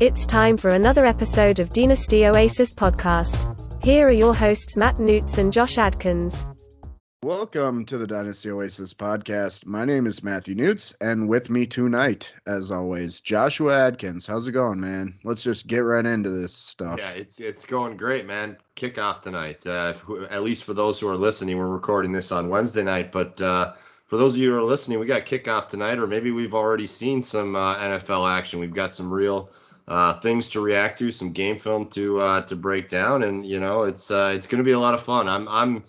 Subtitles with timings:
[0.00, 3.84] It's time for another episode of Dynasty Oasis podcast.
[3.84, 6.46] Here are your hosts, Matt Newts and Josh Adkins.
[7.22, 9.66] Welcome to the Dynasty Oasis podcast.
[9.66, 14.26] My name is Matthew Newts, and with me tonight, as always, Joshua Adkins.
[14.26, 15.18] How's it going, man?
[15.22, 16.98] Let's just get right into this stuff.
[16.98, 18.56] Yeah, it's it's going great, man.
[18.76, 19.66] Kickoff tonight.
[19.66, 19.92] Uh,
[20.30, 23.74] at least for those who are listening, we're recording this on Wednesday night, but uh,
[24.06, 26.86] for those of you who are listening, we got kickoff tonight, or maybe we've already
[26.86, 28.60] seen some uh, NFL action.
[28.60, 29.50] We've got some real
[29.90, 33.58] uh, things to react to, some game film to uh, to break down, and you
[33.58, 35.28] know, it's uh, it's going to be a lot of fun.
[35.28, 35.84] I'm I'm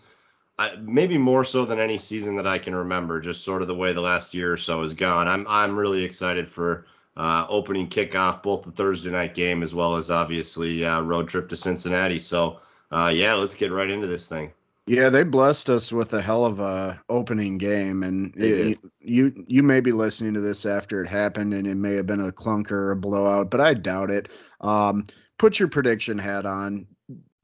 [0.57, 3.21] I, maybe more so than any season that I can remember.
[3.21, 5.27] Just sort of the way the last year or so has gone.
[5.27, 9.95] I'm I'm really excited for uh, opening kickoff, both the Thursday night game as well
[9.95, 12.17] as obviously uh, road trip to Cincinnati.
[12.17, 12.59] So
[12.91, 14.52] uh, yeah, let's get right into this thing.
[14.91, 19.64] Yeah, they blessed us with a hell of a opening game, and it, you you
[19.64, 22.72] may be listening to this after it happened, and it may have been a clunker
[22.72, 24.30] or a blowout, but I doubt it.
[24.59, 26.88] Um, put your prediction hat on,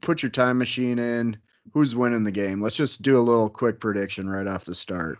[0.02, 1.38] put your time machine in
[1.72, 2.60] who's winning the game?
[2.60, 5.16] Let's just do a little quick prediction right off the start.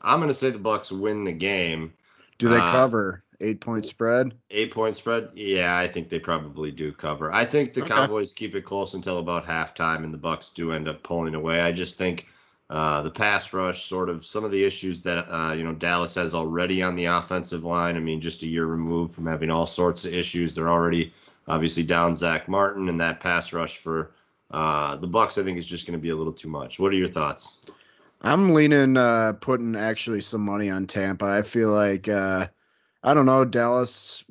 [0.00, 1.92] I'm going to say the Bucks win the game.
[2.38, 4.34] Do they uh, cover eight point spread?
[4.50, 5.30] Eight point spread?
[5.34, 7.32] Yeah, I think they probably do cover.
[7.32, 7.90] I think the okay.
[7.90, 11.60] Cowboys keep it close until about halftime, and the Bucks do end up pulling away.
[11.60, 12.28] I just think
[12.70, 16.14] uh, the pass rush, sort of some of the issues that uh, you know Dallas
[16.14, 17.96] has already on the offensive line.
[17.96, 21.12] I mean, just a year removed from having all sorts of issues, they're already
[21.48, 24.12] obviously down Zach Martin, and that pass rush for
[24.52, 26.78] uh, the Bucks, I think, is just going to be a little too much.
[26.78, 27.58] What are your thoughts?
[28.20, 31.26] I'm leaning, uh, putting actually some money on Tampa.
[31.26, 32.46] I feel like, uh,
[33.04, 34.24] I don't know, Dallas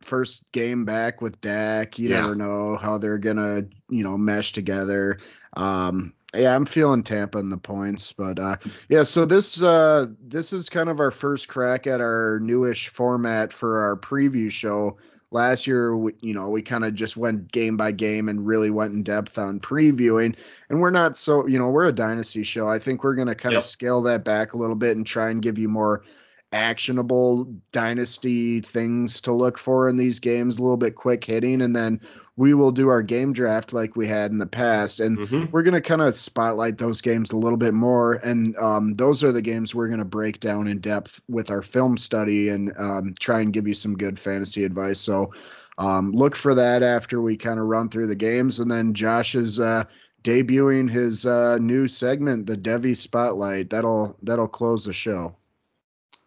[0.00, 1.98] first game back with Dak.
[1.98, 2.20] You yeah.
[2.20, 5.18] never know how they're gonna, you know, mesh together.
[5.54, 8.56] Um, yeah, I'm feeling Tampa in the points, but uh,
[8.88, 9.04] yeah.
[9.04, 13.80] So this uh, this is kind of our first crack at our newish format for
[13.80, 14.96] our preview show
[15.30, 18.70] last year we, you know we kind of just went game by game and really
[18.70, 20.36] went in depth on previewing
[20.70, 23.34] and we're not so you know we're a dynasty show i think we're going to
[23.34, 23.64] kind of yep.
[23.64, 26.04] scale that back a little bit and try and give you more
[26.52, 31.74] actionable dynasty things to look for in these games a little bit quick hitting and
[31.74, 32.00] then
[32.36, 35.00] we will do our game draft like we had in the past.
[35.00, 35.50] And mm-hmm.
[35.50, 38.14] we're going to kind of spotlight those games a little bit more.
[38.14, 41.62] And um, those are the games we're going to break down in depth with our
[41.62, 45.00] film study and um, try and give you some good fantasy advice.
[45.00, 45.32] So
[45.78, 48.58] um, look for that after we kind of run through the games.
[48.58, 49.84] And then josh is uh,
[50.22, 53.70] debuting his uh, new segment the Devy spotlight.
[53.70, 55.34] That'll that'll close the show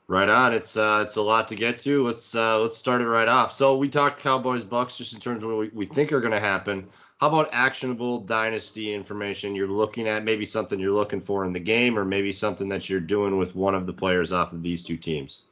[0.09, 0.53] Right on.
[0.53, 2.03] It's uh, it's a lot to get to.
[2.03, 3.53] Let's uh, let's start it right off.
[3.53, 6.33] So we talked Cowboys Bucks just in terms of what we, we think are going
[6.33, 6.87] to happen.
[7.19, 10.23] How about actionable dynasty information you're looking at?
[10.23, 13.55] Maybe something you're looking for in the game, or maybe something that you're doing with
[13.55, 15.45] one of the players off of these two teams.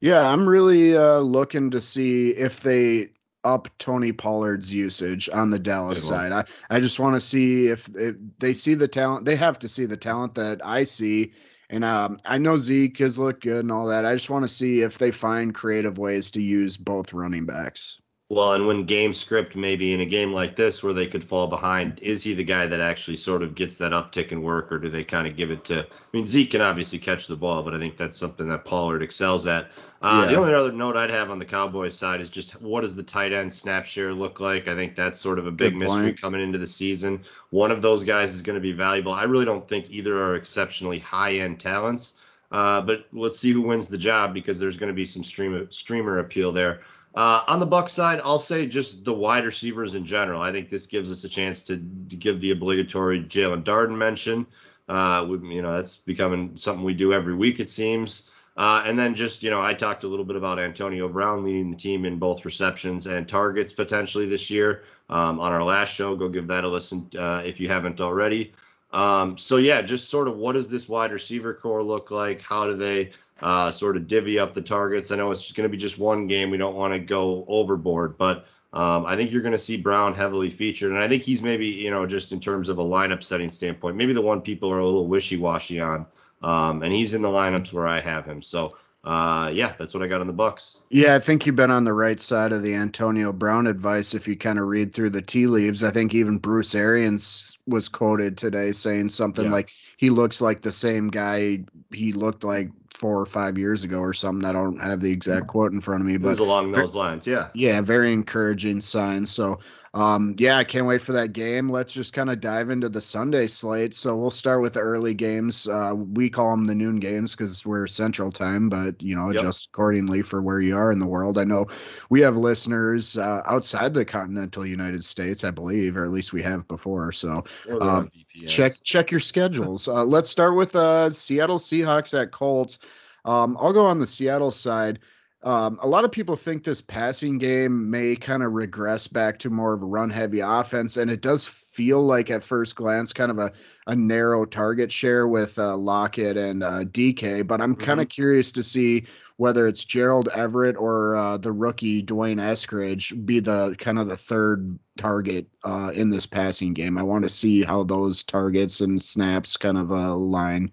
[0.00, 3.10] Yeah, I'm really uh, looking to see if they
[3.44, 6.32] up Tony Pollard's usage on the Dallas side.
[6.32, 9.26] I, I just want to see if, if they see the talent.
[9.26, 11.32] They have to see the talent that I see
[11.72, 14.04] and um, I know Zeke has looked good and all that.
[14.04, 17.98] I just want to see if they find creative ways to use both running backs.
[18.28, 21.48] Well, and when game script, maybe in a game like this where they could fall
[21.48, 24.78] behind, is he the guy that actually sort of gets that uptick in work, or
[24.78, 25.80] do they kind of give it to?
[25.80, 29.02] I mean, Zeke can obviously catch the ball, but I think that's something that Pollard
[29.02, 29.70] excels at.
[30.02, 30.32] Uh, yeah.
[30.32, 33.04] The only other note I'd have on the Cowboys side is just what does the
[33.04, 34.66] tight end snap share look like?
[34.66, 37.22] I think that's sort of a big mystery coming into the season.
[37.50, 39.12] One of those guys is going to be valuable.
[39.12, 42.16] I really don't think either are exceptionally high end talents.
[42.50, 45.70] Uh, but let's see who wins the job because there's going to be some streamer
[45.70, 46.80] streamer appeal there.
[47.14, 50.42] Uh, on the Buck side, I'll say just the wide receivers in general.
[50.42, 54.46] I think this gives us a chance to, to give the obligatory Jaelon Darden mention.
[54.88, 58.30] Uh, we, you know, that's becoming something we do every week, it seems.
[58.56, 61.70] Uh, and then just, you know, I talked a little bit about Antonio Brown leading
[61.70, 66.14] the team in both receptions and targets potentially this year um, on our last show.
[66.14, 68.52] Go give that a listen uh, if you haven't already.
[68.92, 72.42] Um, so, yeah, just sort of what does this wide receiver core look like?
[72.42, 73.10] How do they
[73.42, 75.10] uh, sort of divvy up the targets.
[75.10, 76.50] I know it's going to be just one game.
[76.50, 80.14] We don't want to go overboard, but um, I think you're going to see Brown
[80.14, 80.92] heavily featured.
[80.92, 83.96] And I think he's maybe, you know, just in terms of a lineup setting standpoint,
[83.96, 86.06] maybe the one people are a little wishy washy on.
[86.42, 88.42] Um, and he's in the lineups where I have him.
[88.42, 90.82] So, uh, yeah, that's what I got on the Bucks.
[90.90, 94.14] Yeah, I think you've been on the right side of the Antonio Brown advice.
[94.14, 97.88] If you kind of read through the tea leaves, I think even Bruce Arians was
[97.88, 99.52] quoted today saying something yeah.
[99.52, 103.98] like he looks like the same guy he looked like four or five years ago
[103.98, 104.48] or something.
[104.48, 107.48] I don't have the exact quote in front of me, but along those lines, yeah.
[107.54, 109.30] Yeah, very encouraging signs.
[109.30, 109.58] So
[109.94, 111.68] um, yeah, I can't wait for that game.
[111.68, 113.94] Let's just kind of dive into the Sunday slate.
[113.94, 115.66] So we'll start with the early games.
[115.66, 119.42] Uh, we call them the noon games because we're Central Time, but you know, yep.
[119.42, 121.36] just accordingly for where you are in the world.
[121.36, 121.66] I know
[122.08, 126.40] we have listeners uh, outside the continental United States, I believe, or at least we
[126.40, 127.12] have before.
[127.12, 127.44] So
[127.78, 128.10] um,
[128.46, 129.88] check check your schedules.
[129.88, 132.78] Uh, let's start with uh, Seattle Seahawks at Colts.
[133.26, 135.00] Um, I'll go on the Seattle side.
[135.44, 139.50] Um, a lot of people think this passing game may kind of regress back to
[139.50, 143.30] more of a run heavy offense, and it does feel like at first glance kind
[143.30, 143.50] of a,
[143.88, 147.44] a narrow target share with uh, Lockett and uh, DK.
[147.44, 148.14] But I'm kind of mm-hmm.
[148.14, 149.06] curious to see
[149.36, 154.16] whether it's Gerald Everett or uh, the rookie D'Wayne Eskridge be the kind of the
[154.16, 156.96] third target uh, in this passing game.
[156.96, 160.70] I want to see how those targets and snaps kind of uh, line.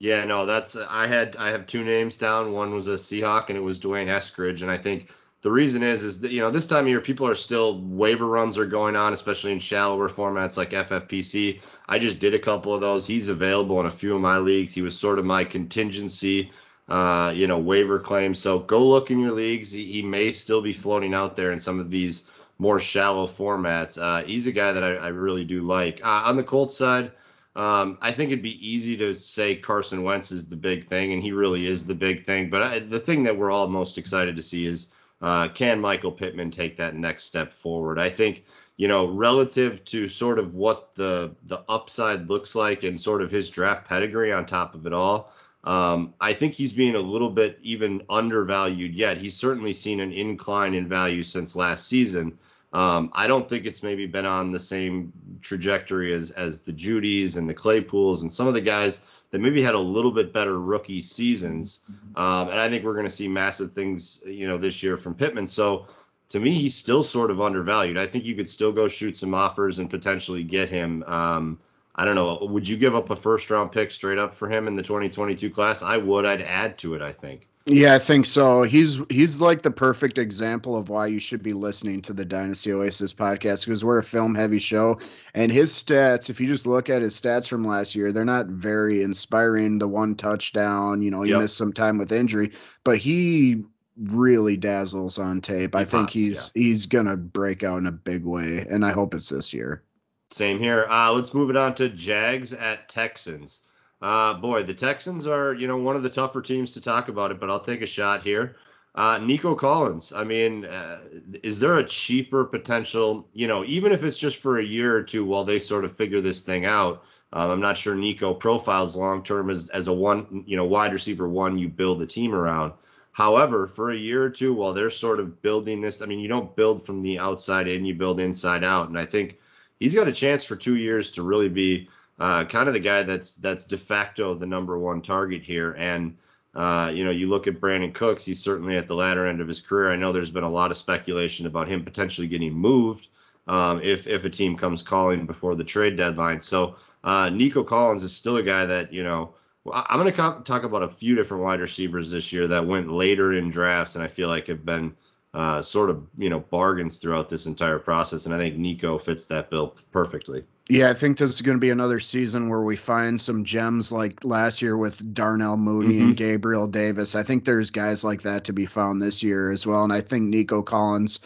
[0.00, 2.52] Yeah, no, that's I had I have two names down.
[2.52, 4.62] One was a Seahawk, and it was D'Wayne Eskridge.
[4.62, 5.12] And I think
[5.42, 8.26] the reason is is that you know this time of year people are still waiver
[8.26, 11.60] runs are going on, especially in shallower formats like FFPC.
[11.86, 13.06] I just did a couple of those.
[13.06, 14.72] He's available in a few of my leagues.
[14.72, 16.50] He was sort of my contingency,
[16.88, 18.34] uh, you know, waiver claim.
[18.34, 19.70] So go look in your leagues.
[19.70, 24.00] He, he, may still be floating out there in some of these more shallow formats.
[24.00, 26.00] Uh, he's a guy that I, I really do like.
[26.02, 27.12] Uh, on the Colts side.
[27.56, 31.22] Um, I think it'd be easy to say Carson Wentz is the big thing, and
[31.22, 32.48] he really is the big thing.
[32.48, 36.12] But I, the thing that we're all most excited to see is uh, can Michael
[36.12, 37.98] Pittman take that next step forward?
[37.98, 38.44] I think
[38.76, 43.30] you know relative to sort of what the the upside looks like and sort of
[43.30, 45.32] his draft pedigree on top of it all.
[45.64, 49.18] Um, I think he's being a little bit even undervalued yet.
[49.18, 52.38] He's certainly seen an incline in value since last season.
[52.72, 55.12] Um, I don't think it's maybe been on the same
[55.42, 59.00] trajectory as as the Judys and the Claypools and some of the guys
[59.30, 61.80] that maybe had a little bit better rookie seasons.
[61.90, 62.20] Mm-hmm.
[62.20, 65.14] Um, and I think we're going to see massive things, you know, this year from
[65.14, 65.46] Pittman.
[65.46, 65.86] So
[66.30, 67.96] to me, he's still sort of undervalued.
[67.96, 71.04] I think you could still go shoot some offers and potentially get him.
[71.04, 71.58] Um,
[71.96, 72.38] I don't know.
[72.42, 75.50] Would you give up a first round pick straight up for him in the 2022
[75.50, 75.82] class?
[75.82, 76.24] I would.
[76.24, 77.02] I'd add to it.
[77.02, 77.46] I think.
[77.66, 78.62] Yeah, I think so.
[78.62, 82.72] He's he's like the perfect example of why you should be listening to the Dynasty
[82.72, 84.98] Oasis podcast because we're a film heavy show
[85.34, 88.46] and his stats, if you just look at his stats from last year, they're not
[88.46, 89.78] very inspiring.
[89.78, 91.40] The one touchdown, you know, he yep.
[91.40, 92.50] missed some time with injury,
[92.82, 93.62] but he
[93.98, 95.74] really dazzles on tape.
[95.74, 96.62] He I think he's yeah.
[96.62, 99.82] he's gonna break out in a big way, and I hope it's this year.
[100.30, 100.86] Same here.
[100.88, 103.62] Uh, let's move it on to Jags at Texans.
[104.02, 107.30] Uh, boy, the Texans are, you know, one of the tougher teams to talk about
[107.30, 108.56] it, but I'll take a shot here.
[108.94, 110.12] Uh, Nico Collins.
[110.12, 111.00] I mean, uh,
[111.42, 115.02] is there a cheaper potential, you know, even if it's just for a year or
[115.02, 117.04] two while they sort of figure this thing out?
[117.32, 120.92] Um, I'm not sure Nico profiles long term as, as a one, you know, wide
[120.92, 122.72] receiver one you build a team around.
[123.12, 126.28] However, for a year or two while they're sort of building this, I mean, you
[126.28, 128.88] don't build from the outside in, you build inside out.
[128.88, 129.38] And I think
[129.78, 131.88] he's got a chance for two years to really be
[132.20, 135.72] uh, kind of the guy that's that's de facto the number one target here.
[135.72, 136.16] And
[136.54, 139.48] uh, you know, you look at Brandin Cooks; he's certainly at the latter end of
[139.48, 139.90] his career.
[139.90, 143.08] I know there's been a lot of speculation about him potentially getting moved
[143.48, 146.40] um, if if a team comes calling before the trade deadline.
[146.40, 149.34] So uh, Nico Collins is still a guy that you know.
[149.70, 153.34] I'm going to talk about a few different wide receivers this year that went later
[153.34, 154.96] in drafts, and I feel like have been
[155.34, 158.24] uh, sort of you know bargains throughout this entire process.
[158.24, 160.44] And I think Nico fits that bill perfectly.
[160.70, 163.90] Yeah, I think this is going to be another season where we find some gems
[163.90, 166.04] like last year with Darnell Mooney mm-hmm.
[166.04, 167.16] and Gabriel Davis.
[167.16, 169.82] I think there's guys like that to be found this year as well.
[169.82, 171.18] And I think Nico Collins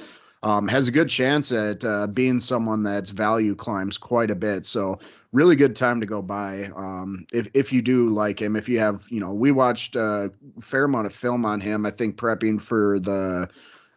[0.43, 4.65] um, has a good chance at uh, being someone that's value climbs quite a bit.
[4.65, 4.99] So
[5.33, 8.57] really good time to go by um, if if you do like him.
[8.57, 11.85] If you have, you know, we watched a fair amount of film on him.
[11.85, 13.51] I think prepping for the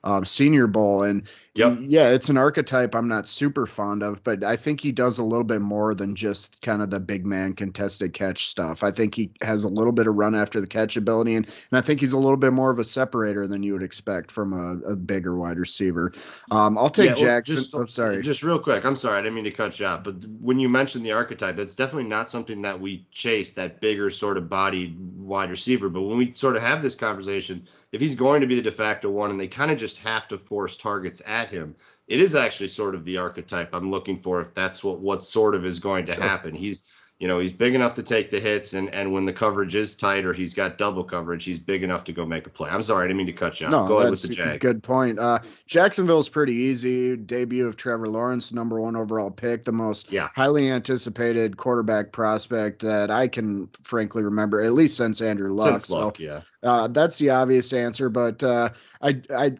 [0.08, 1.78] um, Senior Bowl, and yep.
[1.82, 5.24] yeah, it's an archetype I'm not super fond of, but I think he does a
[5.24, 8.84] little bit more than just kind of the big man contested catch stuff.
[8.84, 11.78] I think he has a little bit of run after the catch ability, and, and
[11.78, 14.54] I think he's a little bit more of a separator than you would expect from
[14.54, 16.14] a, a bigger wide receiver.
[16.52, 17.56] Um, I'll take yeah, Jackson.
[17.56, 18.86] Well, just, oh, sorry, just real quick.
[18.86, 21.58] I'm sorry, I didn't mean to cut you off, but when you mentioned the archetype,
[21.58, 23.52] that's definitely not something that we chase.
[23.52, 27.68] That bigger sort of bodied wide receiver, but when we sort of have this conversation
[27.92, 30.28] if he's going to be the de facto one and they kind of just have
[30.28, 31.76] to force targets at him,
[32.08, 35.56] it is actually sort of the archetype I'm looking for if that's what what sort
[35.56, 36.24] of is going to sure.
[36.24, 36.56] happen.
[36.56, 36.84] He's
[37.20, 39.96] you know, he's big enough to take the hits, and and when the coverage is
[39.96, 42.70] tight or he's got double coverage, he's big enough to go make a play.
[42.70, 43.72] I'm sorry, I didn't mean to cut you off.
[43.72, 44.60] No, go ahead with the Jag.
[44.60, 45.18] Good point.
[45.18, 47.18] Uh, Jacksonville's pretty easy.
[47.18, 50.30] Debut of Trevor Lawrence, number one overall pick, the most yeah.
[50.36, 55.72] highly anticipated quarterback prospect that I can frankly remember, at least since Andrew Luck.
[55.72, 56.42] Since Luck, so, yeah.
[56.62, 58.70] Uh, that's the obvious answer, but uh,
[59.02, 59.58] I I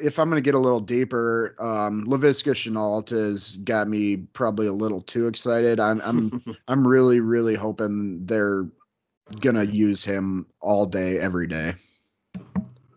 [0.00, 4.66] if I'm going to get a little deeper, um, Laviska Shenault has got me probably
[4.66, 5.80] a little too excited.
[5.80, 8.66] I'm I'm I'm really really hoping they're
[9.40, 11.74] going to use him all day every day.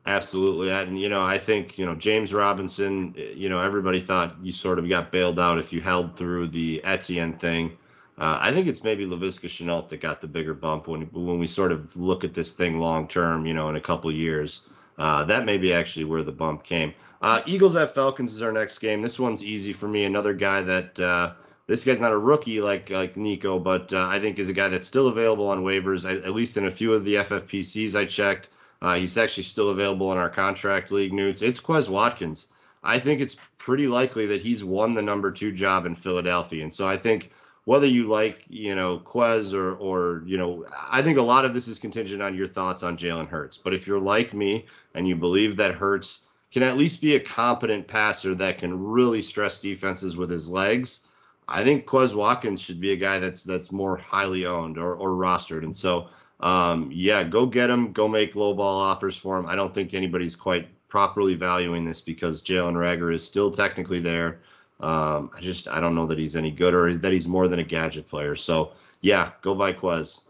[0.07, 3.13] Absolutely, and you know I think you know James Robinson.
[3.15, 6.83] You know everybody thought you sort of got bailed out if you held through the
[6.83, 7.77] Etienne thing.
[8.17, 11.47] Uh, I think it's maybe Laviska Shenault that got the bigger bump when when we
[11.47, 13.45] sort of look at this thing long term.
[13.45, 14.67] You know, in a couple years.
[14.97, 16.93] Uh, that may be actually where the bump came.
[17.21, 19.01] Uh, Eagles at Falcons is our next game.
[19.01, 20.03] This one's easy for me.
[20.03, 21.33] Another guy that uh,
[21.67, 24.69] this guy's not a rookie like like Nico, but uh, I think is a guy
[24.69, 26.05] that's still available on waivers.
[26.09, 28.49] at least in a few of the FFPCs I checked.
[28.81, 31.41] Uh, he's actually still available in our contract league Newts.
[31.41, 32.47] It's Quez Watkins.
[32.83, 36.71] I think it's pretty likely that he's won the number two job in Philadelphia, and
[36.71, 37.31] so I think
[37.63, 41.53] whether you like, you know, Quez or or you know, I think a lot of
[41.53, 43.57] this is contingent on your thoughts on Jalen Hurts.
[43.57, 46.21] But if you're like me and you believe that Hurts
[46.51, 51.05] can at least be a competent passer that can really stress defenses with his legs,
[51.47, 55.09] I think Quez Watkins should be a guy that's that's more highly owned or, or
[55.09, 55.63] rostered.
[55.63, 56.07] And so,
[56.39, 57.91] um, yeah, go get him.
[57.91, 59.45] Go make low ball offers for him.
[59.45, 64.39] I don't think anybody's quite properly valuing this because Jalen Reagor is still technically there.
[64.79, 67.59] Um, I just I don't know that he's any good or that he's more than
[67.59, 68.35] a gadget player.
[68.35, 68.71] So
[69.01, 70.21] yeah, go buy Quez.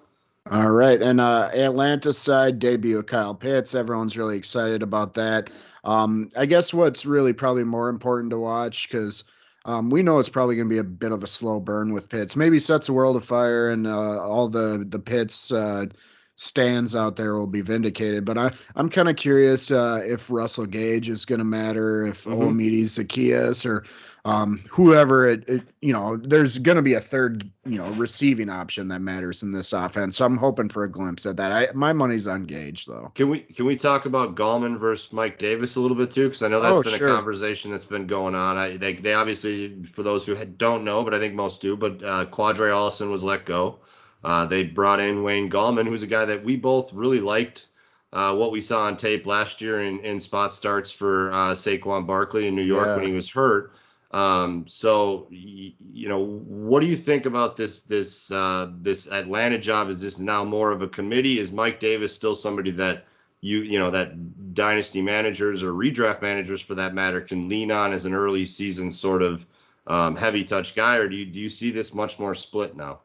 [0.52, 3.74] All right, and uh, Atlanta side debut of Kyle Pitts.
[3.74, 5.50] Everyone's really excited about that.
[5.84, 9.24] Um, I guess what's really probably more important to watch because
[9.66, 12.10] um, we know it's probably going to be a bit of a slow burn with
[12.10, 12.36] Pitts.
[12.36, 15.88] Maybe sets the world afire and uh, all the the Pitts uh,
[16.36, 18.24] stands out there will be vindicated.
[18.24, 22.26] But I, I'm kind of curious uh, if Russell Gage is going to matter, if
[22.26, 22.40] mm-hmm.
[22.40, 23.84] Olamide Zaccheaus or
[24.26, 28.50] um, whoever it, it, you know, there's going to be a third, you know, receiving
[28.50, 30.18] option that matters in this offense.
[30.18, 31.52] So I'm hoping for a glimpse at that.
[31.52, 33.12] I, my money's on Gage though.
[33.14, 36.28] Can we can we talk about Gallman versus Mike Davis a little bit too?
[36.28, 37.10] Because I know that's oh, been sure.
[37.10, 38.58] a conversation that's been going on.
[38.58, 41.78] I they, they obviously for those who don't know, but I think most do.
[41.78, 43.80] But uh, Qadree Ollison was let go.
[44.24, 47.68] Uh, they brought in Wayne Gallman, who's a guy that we both really liked.
[48.12, 52.08] Uh, what we saw on tape last year in, in spot starts for uh, Saquon
[52.08, 52.96] Barkley in New York yeah.
[52.96, 53.74] when he was hurt.
[54.16, 59.90] Um, so you know, what do you think about this this uh, this Atlanta job?
[59.90, 61.38] Is this now more of a committee?
[61.38, 63.08] Is Mike Davis still somebody that
[63.42, 67.92] you you know that dynasty managers or redraft managers for that matter can lean on
[67.92, 69.46] as an early season sort of
[69.88, 73.00] um, heavy touch guy, or do you do you see this much more split now?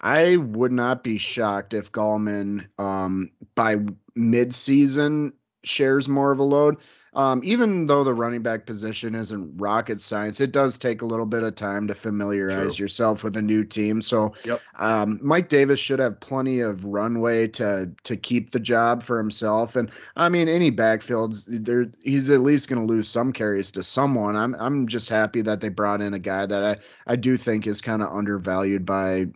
[0.00, 3.78] I would not be shocked if Gallman um, by
[4.14, 5.32] mid-season
[5.64, 6.76] shares more of a load.
[7.14, 11.26] Um, even though the running back position isn't rocket science, it does take a little
[11.26, 12.84] bit of time to familiarize True.
[12.84, 14.02] yourself with a new team.
[14.02, 14.60] So, yep.
[14.78, 19.76] um, Mike Davis should have plenty of runway to to keep the job for himself.
[19.76, 23.84] And I mean, any backfields, there he's at least going to lose some carries to
[23.84, 24.36] someone.
[24.36, 27.66] I'm I'm just happy that they brought in a guy that I I do think
[27.66, 29.26] is kind of undervalued by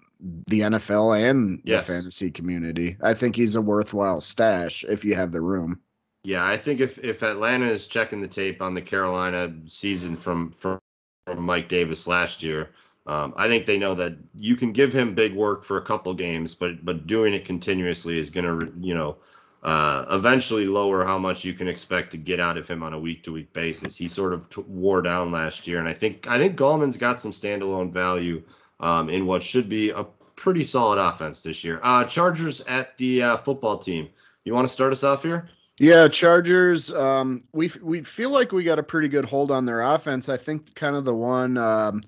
[0.49, 1.87] the NFL and yes.
[1.87, 2.97] the fantasy community.
[3.03, 5.81] I think he's a worthwhile stash if you have the room.
[6.29, 10.51] Yeah, I think if if Atlanta is checking the tape on the Carolina season from
[10.51, 10.79] from,
[11.25, 12.69] from Mike Davis last year,
[13.07, 16.13] um, I think they know that you can give him big work for a couple
[16.13, 19.17] games, but but doing it continuously is going to you know
[19.63, 23.01] uh, eventually lower how much you can expect to get out of him on a
[23.01, 23.97] week to week basis.
[23.97, 27.19] He sort of t- wore down last year, and I think I think Gallman's got
[27.19, 28.43] some standalone value
[28.81, 30.05] um, in what should be a
[30.37, 31.81] pretty solid offense this year.
[31.83, 34.11] Uh, Chargers at the uh, football team.
[34.45, 35.49] You want to start us off here?
[35.79, 36.93] Yeah, Chargers.
[36.93, 40.29] Um, we we feel like we got a pretty good hold on their offense.
[40.29, 42.03] I think kind of the one um,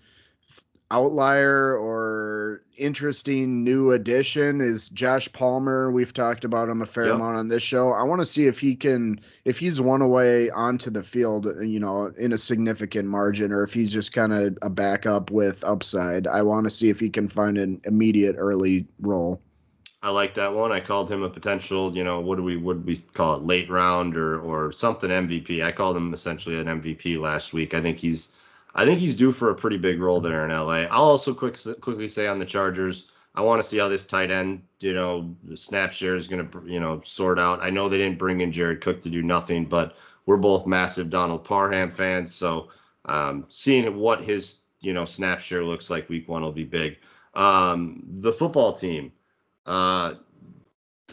[0.91, 5.93] outlier or interesting new addition is Josh Palmer.
[5.93, 7.15] We've talked about him a fair yep.
[7.15, 7.93] amount on this show.
[7.93, 11.79] I want to see if he can, if he's one away onto the field, you
[11.79, 16.27] know, in a significant margin, or if he's just kind of a backup with upside.
[16.27, 19.41] I want to see if he can find an immediate early role.
[20.03, 20.73] I like that one.
[20.73, 23.69] I called him a potential, you know, what do we would we call it, late
[23.69, 25.63] round or or something MVP.
[25.63, 27.75] I called him essentially an MVP last week.
[27.75, 28.35] I think he's
[28.75, 30.87] I think he's due for a pretty big role there in LA.
[30.91, 34.31] I'll also quick, quickly say on the Chargers, I want to see how this tight
[34.31, 37.63] end, you know, the snap share is going to, you know, sort out.
[37.63, 41.11] I know they didn't bring in Jared Cook to do nothing, but we're both massive
[41.11, 42.69] Donald Parham fans, so
[43.07, 46.99] um, seeing what his, you know, snap share looks like week one will be big.
[47.35, 49.13] Um, the football team.
[49.71, 50.15] Uh,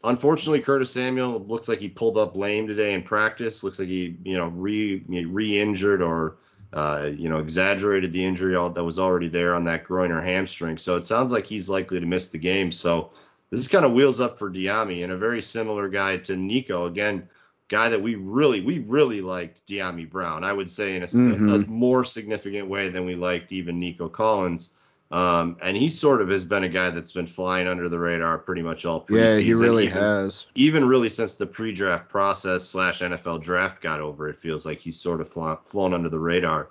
[0.04, 3.64] unfortunately, Curtis Samuel looks like he pulled up lame today in practice.
[3.64, 6.38] Looks like he, you know, re re-injured or
[6.74, 10.78] uh, you know, exaggerated the injury that was already there on that groin or hamstring.
[10.78, 12.72] So it sounds like he's likely to miss the game.
[12.72, 13.12] So
[13.50, 16.88] this is kind of wheels up for Dyami and a very similar guy to Nico.
[16.88, 17.30] Again,
[17.70, 20.44] guy that we really, we really liked Dyami Brown.
[20.44, 21.50] I would say in a, mm-hmm.
[21.50, 24.72] a, more significant way than we liked even Nico Collins.
[25.10, 28.38] Um, and he sort of has been a guy that's been flying under the radar
[28.38, 29.38] pretty much all preseason.
[29.38, 30.48] Yeah, he really even, has.
[30.56, 35.00] Even really since the pre-draft process slash NFL draft got over, it feels like he's
[35.00, 36.70] sort of flown, flown under the radar.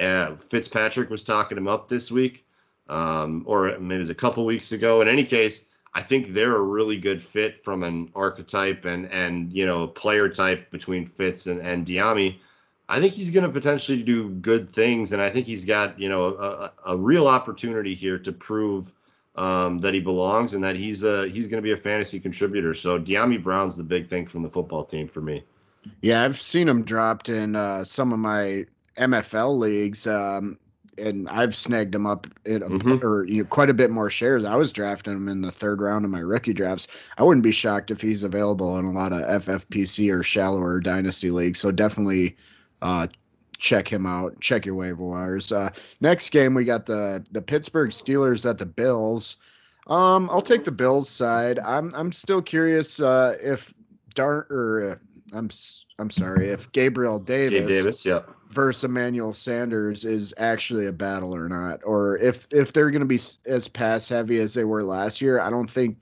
[0.00, 2.46] Uh, Fitzpatrick was talking him up this week,
[2.88, 5.02] um, or maybe it was a couple weeks ago.
[5.02, 9.52] In any case, I think they're a really good fit from an archetype and and
[9.52, 12.38] you know player type between Fitz and and Dyami.
[12.88, 16.08] I think he's going to potentially do good things, and I think he's got you
[16.08, 18.92] know a, a real opportunity here to prove
[19.36, 22.74] um, that he belongs and that he's a he's going to be a fantasy contributor.
[22.74, 25.44] So Dyami Brown's the big thing from the football team for me.
[26.00, 28.64] Yeah, I've seen him dropped in uh, some of my
[28.96, 30.58] MFL leagues, um,
[30.96, 33.06] and I've snagged him up in a, mm-hmm.
[33.06, 34.44] or you know, quite a bit more shares.
[34.44, 36.86] I was drafting him in the third round of my rookie drafts.
[37.18, 41.30] I wouldn't be shocked if he's available in a lot of FFPC or shallower dynasty
[41.30, 41.58] leagues.
[41.58, 42.36] So definitely
[42.84, 43.06] uh,
[43.58, 44.38] check him out.
[44.40, 45.50] Check your waiver wires.
[45.50, 49.38] Uh, next game, we got the the Pittsburgh Steelers at the Bills.
[49.86, 51.58] Um, I'll take the Bills side.
[51.58, 53.72] I'm I'm still curious uh, if
[54.14, 55.50] Dart or uh, I'm
[55.98, 61.34] I'm sorry if Gabriel Davis, Gabe Davis, yeah, versus Emmanuel Sanders is actually a battle
[61.34, 64.84] or not, or if if they're going to be as pass heavy as they were
[64.84, 65.40] last year.
[65.40, 65.96] I don't think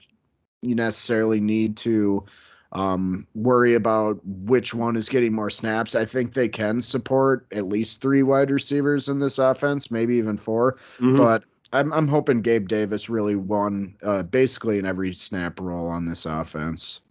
[0.61, 2.25] you necessarily need to
[2.73, 5.95] um, worry about which one is getting more snaps.
[5.95, 10.37] I think they can support at least three wide receivers in this offense, maybe even
[10.37, 11.17] 4 mm-hmm.
[11.17, 16.05] But I'm I'm hoping Gabe Davis really won uh, basically in every snap role on
[16.05, 17.01] this offense.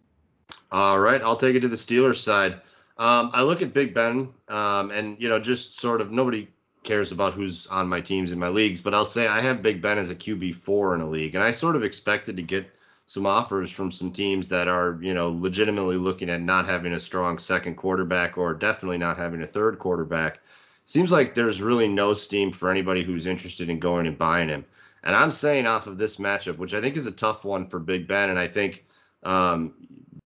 [0.70, 2.54] All right, I'll take it to the Steelers side.
[2.98, 6.48] Um, I look at Big Ben, um, and you know, just sort of nobody
[6.82, 9.80] cares about who's on my teams in my leagues, but I'll say I have Big
[9.80, 12.66] Ben as a QB four in a league, and I sort of expected to get
[13.06, 17.00] some offers from some teams that are, you know, legitimately looking at not having a
[17.00, 20.40] strong second quarterback or definitely not having a third quarterback.
[20.86, 24.64] Seems like there's really no steam for anybody who's interested in going and buying him.
[25.04, 27.78] And I'm saying off of this matchup, which I think is a tough one for
[27.78, 28.84] Big Ben, and I think
[29.24, 29.74] um,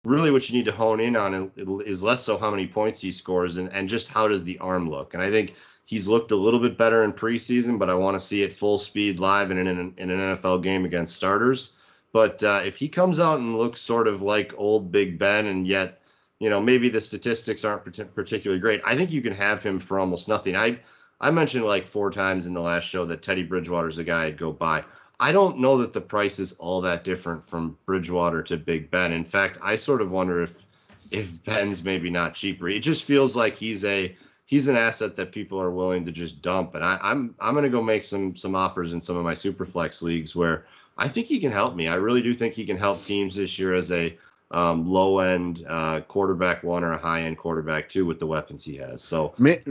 [0.04, 3.12] really what you need to hone in on is less so how many points he
[3.12, 5.14] scores and, and just how does the arm look.
[5.14, 5.56] And I think
[5.86, 8.78] he's looked a little bit better in preseason, but I want to see it full
[8.78, 11.76] speed live in an, in an NFL game against starters.
[12.16, 15.68] But uh, if he comes out and looks sort of like old Big Ben, and
[15.68, 16.00] yet,
[16.40, 17.84] you know, maybe the statistics aren't
[18.16, 20.56] particularly great, I think you can have him for almost nothing.
[20.56, 20.80] I
[21.20, 24.38] I mentioned like four times in the last show that Teddy Bridgewater's the guy I'd
[24.38, 24.86] go buy.
[25.20, 29.12] I don't know that the price is all that different from Bridgewater to Big Ben.
[29.12, 30.66] In fact, I sort of wonder if
[31.12, 32.70] if Ben's maybe not cheaper.
[32.70, 36.42] It just feels like he's a he's an asset that people are willing to just
[36.42, 36.76] dump.
[36.76, 40.02] And I, I'm I'm gonna go make some some offers in some of my superflex
[40.02, 40.66] leagues where
[40.98, 41.88] I think he can help me.
[41.88, 44.18] I really do think he can help teams this year as a
[44.52, 48.64] um, low end uh, quarterback one or a high end quarterback two with the weapons
[48.64, 49.04] he has.
[49.04, 49.62] So, May-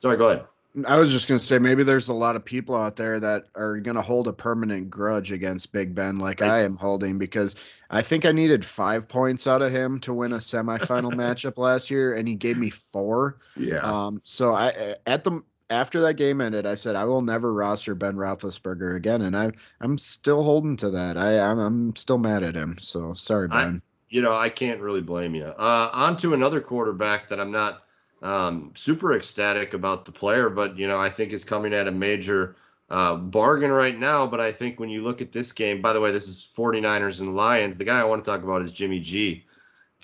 [0.00, 0.44] sorry, go ahead.
[0.86, 3.46] I was just going to say maybe there's a lot of people out there that
[3.56, 6.42] are going to hold a permanent grudge against Big Ben like.
[6.42, 7.56] I am holding because
[7.90, 11.90] I think I needed 5 points out of him to win a semifinal matchup last
[11.90, 13.38] year and he gave me 4.
[13.56, 13.78] Yeah.
[13.78, 17.94] Um so I at the after that game ended, I said I will never roster
[17.94, 21.16] Ben Roethlisberger again, and I I'm still holding to that.
[21.16, 22.78] I I'm, I'm still mad at him.
[22.80, 23.82] So sorry, Ben.
[23.82, 25.46] I, you know I can't really blame you.
[25.46, 27.82] Uh, on to another quarterback that I'm not
[28.22, 31.92] um, super ecstatic about the player, but you know I think is coming at a
[31.92, 32.56] major
[32.88, 34.26] uh, bargain right now.
[34.26, 37.20] But I think when you look at this game, by the way, this is 49ers
[37.20, 37.76] and Lions.
[37.76, 39.44] The guy I want to talk about is Jimmy G.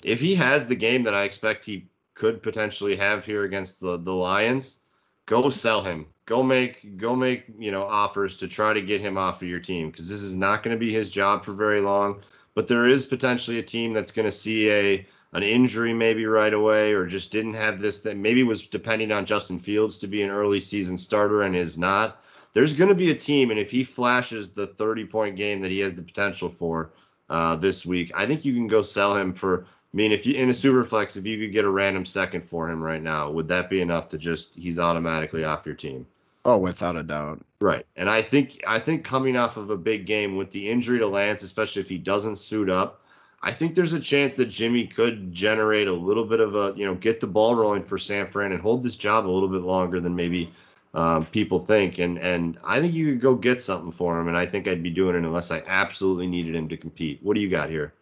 [0.03, 3.97] If he has the game that I expect he could potentially have here against the
[3.97, 4.81] the Lions
[5.25, 6.05] go sell him.
[6.25, 9.59] Go make go make you know offers to try to get him off of your
[9.59, 12.21] team because this is not going to be his job for very long.
[12.55, 16.53] But there is potentially a team that's going to see a an injury maybe right
[16.53, 20.21] away or just didn't have this that maybe was depending on Justin Fields to be
[20.21, 22.21] an early season starter and is not.
[22.53, 25.71] There's going to be a team, and if he flashes the 30 point game that
[25.71, 26.91] he has the potential for
[27.29, 30.33] uh, this week, I think you can go sell him for I mean, if you
[30.33, 33.31] in a super flex, if you could get a random second for him right now,
[33.31, 36.05] would that be enough to just he's automatically off your team?
[36.43, 37.45] Oh, without a doubt.
[37.61, 37.85] Right.
[37.95, 41.07] And I think I think coming off of a big game with the injury to
[41.07, 43.03] Lance, especially if he doesn't suit up,
[43.41, 46.85] I think there's a chance that Jimmy could generate a little bit of a, you
[46.85, 49.61] know, get the ball rolling for San Fran and hold this job a little bit
[49.61, 50.51] longer than maybe
[50.93, 51.99] um, people think.
[51.99, 54.83] And and I think you could go get something for him, and I think I'd
[54.83, 57.21] be doing it unless I absolutely needed him to compete.
[57.23, 57.93] What do you got here?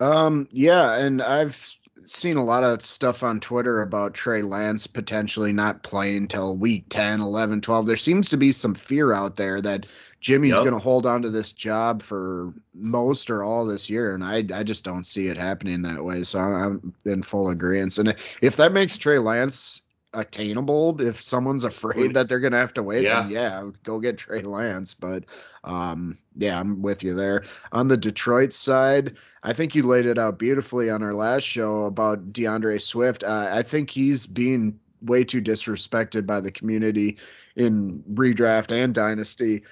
[0.00, 5.52] Um, yeah, and I've seen a lot of stuff on Twitter about Trey Lance potentially
[5.52, 7.86] not playing till week 10, 11, 12.
[7.86, 9.86] There seems to be some fear out there that
[10.20, 10.60] Jimmy's yep.
[10.60, 14.44] going to hold on to this job for most or all this year, and I
[14.54, 16.24] I just don't see it happening that way.
[16.24, 17.98] So I'm, I'm in full agreement.
[17.98, 19.82] And if that makes Trey Lance
[20.16, 24.42] attainable if someone's afraid that they're gonna have to wait yeah, yeah go get Trey
[24.42, 25.24] Lance but
[25.64, 27.44] um yeah I'm with you there.
[27.72, 31.84] On the Detroit side I think you laid it out beautifully on our last show
[31.84, 33.22] about DeAndre Swift.
[33.22, 37.18] Uh, I think he's being way too disrespected by the community
[37.54, 39.62] in redraft and dynasty.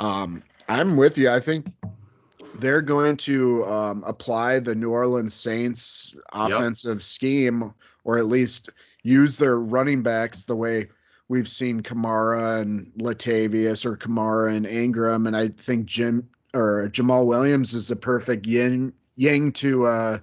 [0.00, 1.30] Um I'm with you.
[1.30, 1.66] I think
[2.58, 7.02] they're going to um, apply the New Orleans Saints offensive yep.
[7.02, 8.70] scheme or at least
[9.04, 10.88] use their running backs the way
[11.28, 15.26] we've seen Kamara and Latavius or Kamara and Ingram.
[15.26, 20.18] And I think Jim or Jamaal Williams is the perfect yin yang to uh,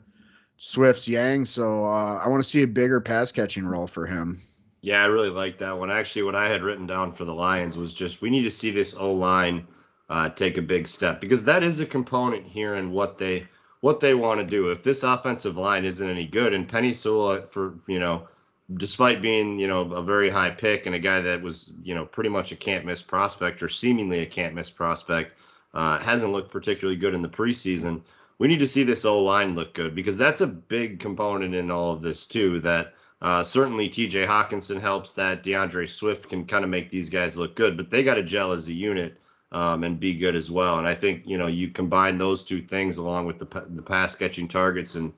[0.58, 1.46] Swift's yang.
[1.46, 4.42] So uh, I want to see a bigger pass catching role for him.
[4.82, 5.92] Yeah, I really like that one.
[5.92, 8.72] Actually, what I had written down for the Lions was just we need to see
[8.72, 9.68] this O line
[10.10, 13.48] uh, take a big step because that is a component here in what they
[13.82, 14.72] what they want to do.
[14.72, 18.28] If this offensive line isn't any good, and Penei Sewell for you know
[18.76, 22.06] despite being you know a very high pick and a guy that was you know
[22.06, 25.38] pretty much a can't miss prospect or seemingly a can't miss prospect,
[25.74, 28.02] uh, hasn't looked particularly good in the preseason.
[28.38, 31.70] We need to see this O line look good because that's a big component in
[31.70, 32.60] all of this too.
[32.60, 34.26] That uh, certainly T.J.
[34.26, 35.14] Hockenson helps.
[35.14, 38.24] That DeAndre Swift can kind of make these guys look good, but they got to
[38.24, 39.18] gel as a unit.
[39.54, 40.78] Um, and be good as well.
[40.78, 44.16] And I think you know you combine those two things along with the the pass
[44.16, 45.12] catching targets and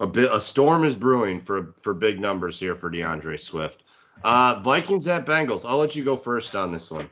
[0.00, 3.84] a bit a storm is brewing for for big numbers here for DeAndre Swift.
[4.24, 5.64] Uh, Vikings at Bengals.
[5.64, 7.08] I'll let you go first on this one.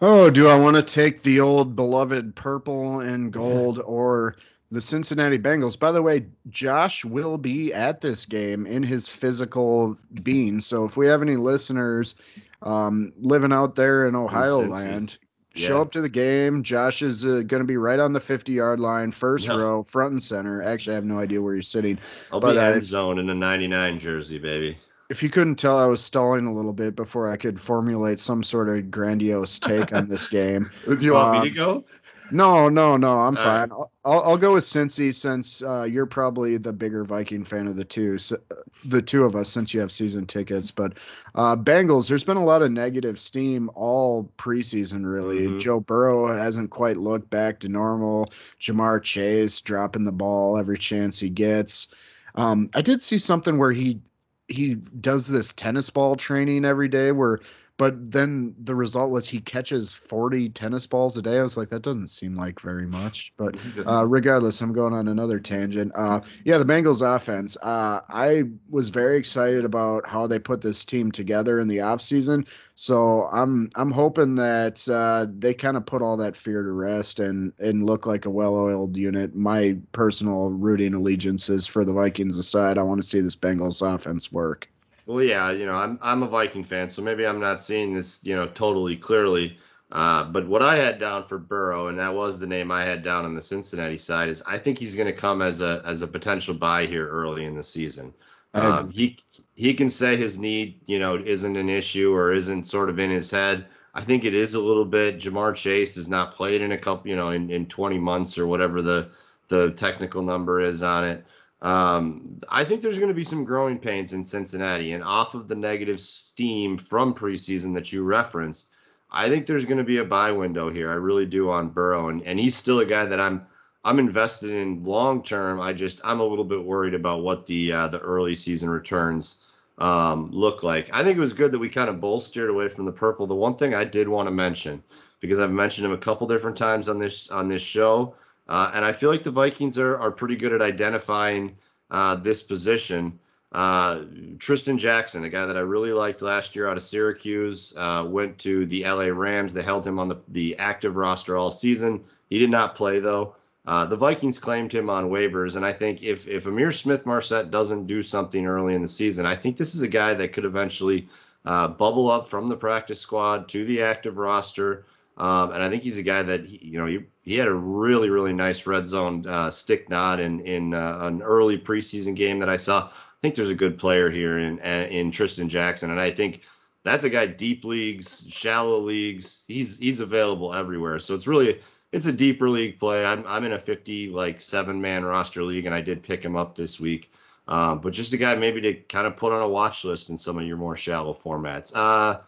[0.00, 4.36] Oh, do I want to take the old beloved purple and gold or
[4.70, 5.78] the Cincinnati Bengals?
[5.78, 10.60] By the way, Josh will be at this game in his physical being.
[10.60, 12.14] So if we have any listeners
[12.62, 15.18] um, living out there in Ohio land,
[15.56, 15.68] yeah.
[15.68, 16.62] Show up to the game.
[16.62, 20.12] Josh is uh, going to be right on the 50 yard line, first row, front
[20.12, 20.62] and center.
[20.62, 21.98] Actually, I have no idea where you're sitting.
[22.32, 24.76] I'll but, be end uh, zone in a 99 jersey, baby.
[25.08, 28.42] If you couldn't tell, I was stalling a little bit before I could formulate some
[28.42, 30.70] sort of grandiose take on this game.
[30.84, 31.84] Do you want me to um, go?
[32.30, 33.12] No, no, no.
[33.12, 33.70] I'm All fine.
[33.70, 33.86] Right.
[34.04, 37.84] I'll, I'll go with Cincy since uh, you're probably the bigger Viking fan of the
[37.84, 40.70] two, so, uh, the two of us, since you have season tickets.
[40.70, 40.94] But
[41.34, 45.04] uh, Bengals, there's been a lot of negative steam all preseason.
[45.04, 45.58] Really, mm-hmm.
[45.58, 48.32] Joe Burrow hasn't quite looked back to normal.
[48.60, 51.88] Ja'Marr Chase dropping the ball every chance he gets.
[52.34, 54.00] Um, I did see something where he
[54.48, 57.40] he does this tennis ball training every day where
[57.78, 61.38] but then the result was he catches 40 tennis balls a day.
[61.38, 63.32] I was like, that doesn't seem like very much.
[63.36, 65.92] But uh, regardless, I'm going on another tangent.
[65.94, 67.56] Uh, yeah, the Bengals offense.
[67.62, 72.46] Uh, I was very excited about how they put this team together in the offseason.
[72.76, 77.20] So I'm I'm hoping that uh, they kind of put all that fear to rest
[77.20, 79.34] and and look like a well-oiled unit.
[79.34, 84.32] My personal rooting allegiances for the Vikings aside, I want to see this Bengals offense
[84.32, 84.68] work.
[85.06, 88.24] Well, yeah, you know, I'm I'm a Viking fan, so maybe I'm not seeing this,
[88.24, 89.56] you know, totally clearly.
[89.92, 93.04] Uh, but what I had down for Burrow, and that was the name I had
[93.04, 96.02] down on the Cincinnati side, is I think he's going to come as a as
[96.02, 98.12] a potential buy here early in the season.
[98.54, 99.16] Um, he
[99.54, 103.10] he can say his need, you know, isn't an issue or isn't sort of in
[103.10, 103.66] his head.
[103.94, 105.18] I think it is a little bit.
[105.18, 108.46] Ja'Marr Chase has not played in a couple, you know, in, in 20 months or
[108.46, 109.10] whatever the
[109.48, 111.24] the technical number is on it.
[111.62, 115.48] Um, I think there's going to be some growing pains in Cincinnati, and off of
[115.48, 118.74] the negative steam from preseason that you referenced,
[119.10, 120.90] I think there's going to be a buy window here.
[120.90, 123.46] I really do on Burrow, and, and he's still a guy that I'm
[123.84, 125.60] I'm invested in long term.
[125.60, 129.36] I just I'm a little bit worried about what the uh, the early season returns
[129.78, 130.90] um, look like.
[130.92, 133.26] I think it was good that we kind of both steered away from the purple.
[133.26, 134.82] The one thing I did want to mention
[135.20, 138.14] because I've mentioned him a couple different times on this on this show
[138.48, 141.56] uh, and I feel like the Vikings are, are pretty good at identifying
[141.90, 143.18] uh, this position.
[143.52, 144.00] Uh,
[144.38, 148.38] Trishton Jackson, a guy that I really liked last year out of Syracuse, uh, went
[148.38, 149.54] to the LA Rams.
[149.54, 152.04] They held him on the, the active roster all season.
[152.28, 153.34] He did not play, though.
[153.66, 157.88] Uh, the Vikings claimed him on waivers, and I think if if Ihmir Smith-Marsette doesn't
[157.88, 161.08] do something early in the season, I think this is a guy that could eventually
[161.44, 164.84] uh, bubble up from the practice squad to the active roster.
[165.16, 167.54] Um, and I think he's a guy that he, you know he, he had a
[167.54, 172.38] really really nice red zone uh, stick nod in in uh, an early preseason game
[172.38, 172.86] that I saw.
[172.86, 176.42] I think there's a good player here in in Trishton Jackson, and I think
[176.84, 179.42] that's a guy deep leagues, shallow leagues.
[179.48, 181.00] He's he's available everywhere.
[181.00, 181.60] So it's really
[181.92, 183.04] it's a deeper league play.
[183.04, 186.36] I'm I'm in a 50 like seven man roster league, and I did pick him
[186.36, 187.12] up this week.
[187.48, 190.16] Um, but just a guy maybe to kind of put on a watch list in
[190.16, 191.72] some of your more shallow formats.
[191.74, 192.20] Uh,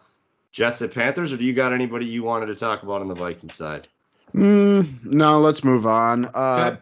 [0.51, 3.15] Jets at Panthers, or do you got anybody you wanted to talk about on the
[3.15, 3.87] Viking side?
[4.33, 6.25] Mm, no, let's move on.
[6.33, 6.81] Uh, okay.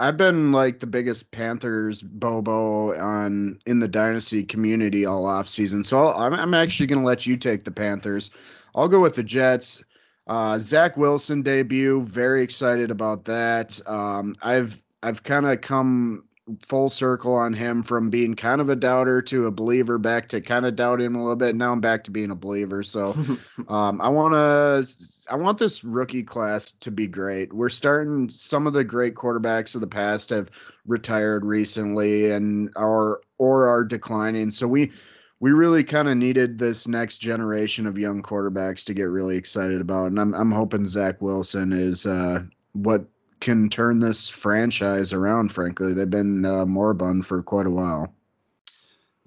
[0.00, 5.84] I've been like the biggest Panthers bobo on in the dynasty community all off season,
[5.84, 8.30] so I'm, I'm actually going to let you take the Panthers.
[8.74, 9.84] I'll go with the Jets.
[10.26, 13.80] Uh, Zach Wilson debut, very excited about that.
[13.88, 16.24] Um, I've I've kind of come
[16.62, 20.40] full circle on him from being kind of a doubter to a believer back to
[20.40, 21.56] kind of doubting him a little bit.
[21.56, 22.82] Now I'm back to being a believer.
[22.82, 23.14] So
[23.68, 27.52] um, I want to I want this rookie class to be great.
[27.52, 30.50] We're starting some of the great quarterbacks of the past have
[30.86, 34.50] retired recently and are or are declining.
[34.50, 34.92] So we
[35.40, 39.80] we really kind of needed this next generation of young quarterbacks to get really excited
[39.80, 40.06] about.
[40.06, 43.04] And I'm I'm hoping Zach Wilson is uh, what
[43.40, 45.52] can turn this franchise around.
[45.52, 48.12] Frankly, they've been uh, moribund for quite a while.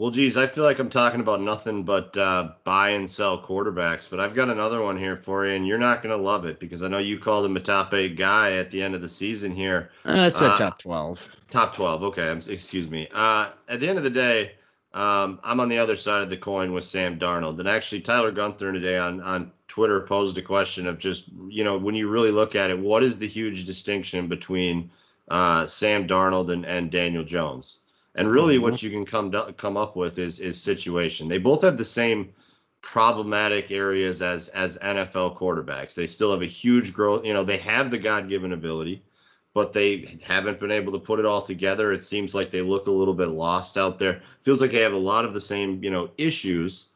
[0.01, 4.09] Well, geez, I feel like I'm talking about nothing but uh, buy and sell quarterbacks,
[4.09, 6.59] but I've got another one here for you, and you're not going to love it
[6.59, 9.09] because I know you called him a top eight guy at the end of the
[9.09, 9.91] season here.
[10.03, 11.29] I said uh, top 12.
[11.51, 12.03] Top 12.
[12.03, 12.31] Okay.
[12.31, 13.09] Excuse me.
[13.13, 14.53] Uh, at the end of the day,
[14.93, 17.59] um, I'm on the other side of the coin with Sam Darnold.
[17.59, 21.77] And actually, Tyler Gunther today on, on Twitter posed a question of just, you know,
[21.77, 24.91] when you really look at it, what is the huge distinction between
[25.29, 27.79] uh, Sam Darnold and, and Daniel Jones?
[28.15, 28.63] And really, mm-hmm.
[28.63, 31.29] what you can come come up with is is situation.
[31.29, 32.33] They both have the same
[32.81, 35.95] problematic areas as as NFL quarterbacks.
[35.95, 37.25] They still have a huge growth.
[37.25, 39.01] You know, they have the God given ability
[39.53, 41.91] but they haven't been able to put it all together.
[41.91, 44.21] It seems like they look a little bit lost out there.
[44.41, 46.89] Feels like they have a lot of the same, you know, issues.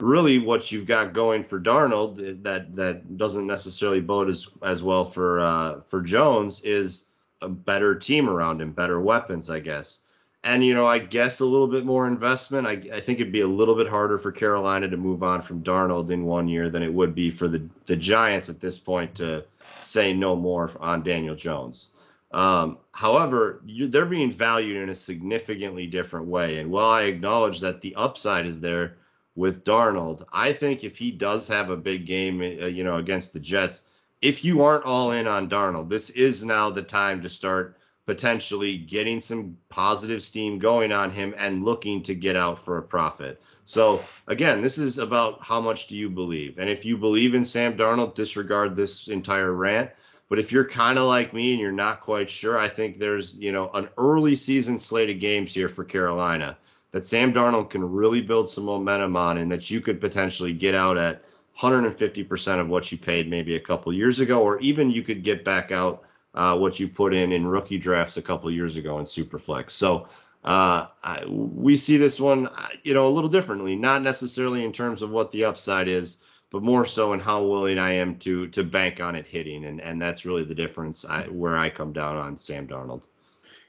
[0.00, 4.82] Really, what you've got going for Darnold eh, that that doesn't necessarily bode as as
[4.82, 7.06] well for uh, for Jones is
[7.40, 10.00] a better team around him, better weapons, I guess.
[10.44, 12.66] And you know, I guess a little bit more investment.
[12.66, 15.62] I, I think it'd be a little bit harder for Carolina to move on from
[15.62, 19.14] Darnold in one year than it would be for the the Giants at this point
[19.16, 19.44] to
[19.82, 21.90] say no more on Daniel Jones.
[22.32, 26.58] Um, however, you, they're being valued in a significantly different way.
[26.58, 28.96] And while I acknowledge that the upside is there
[29.36, 33.32] with Darnold, I think if he does have a big game, uh, you know, against
[33.32, 33.82] the Jets,
[34.22, 37.76] if you aren't all in on Darnold, this is now the time to start
[38.06, 42.82] potentially getting some positive steam going on him and looking to get out for a
[42.82, 43.40] profit.
[43.64, 46.58] So again, this is about how much do you believe?
[46.58, 49.90] And if you believe in Sam Darnold, disregard this entire rant
[50.32, 53.36] but if you're kind of like me and you're not quite sure, I think there's,
[53.36, 56.56] you know, an early season slate of games here for Carolina
[56.92, 60.74] that Sam Darnold can really build some momentum on and that you could potentially get
[60.74, 61.22] out at
[61.58, 65.44] 150% of what you paid maybe a couple years ago, or even you could get
[65.44, 69.04] back out uh, what you put in in rookie drafts a couple years ago in
[69.04, 69.70] Superflex.
[69.70, 70.08] So
[70.44, 74.72] uh, I, we see this one, uh, you know, a little differently, not necessarily in
[74.72, 76.18] terms of what the upside is,
[76.50, 79.80] but more so in how willing I am to to bank on it hitting, and
[79.80, 83.02] and that's really the difference I, where I come down on Sam Darnold.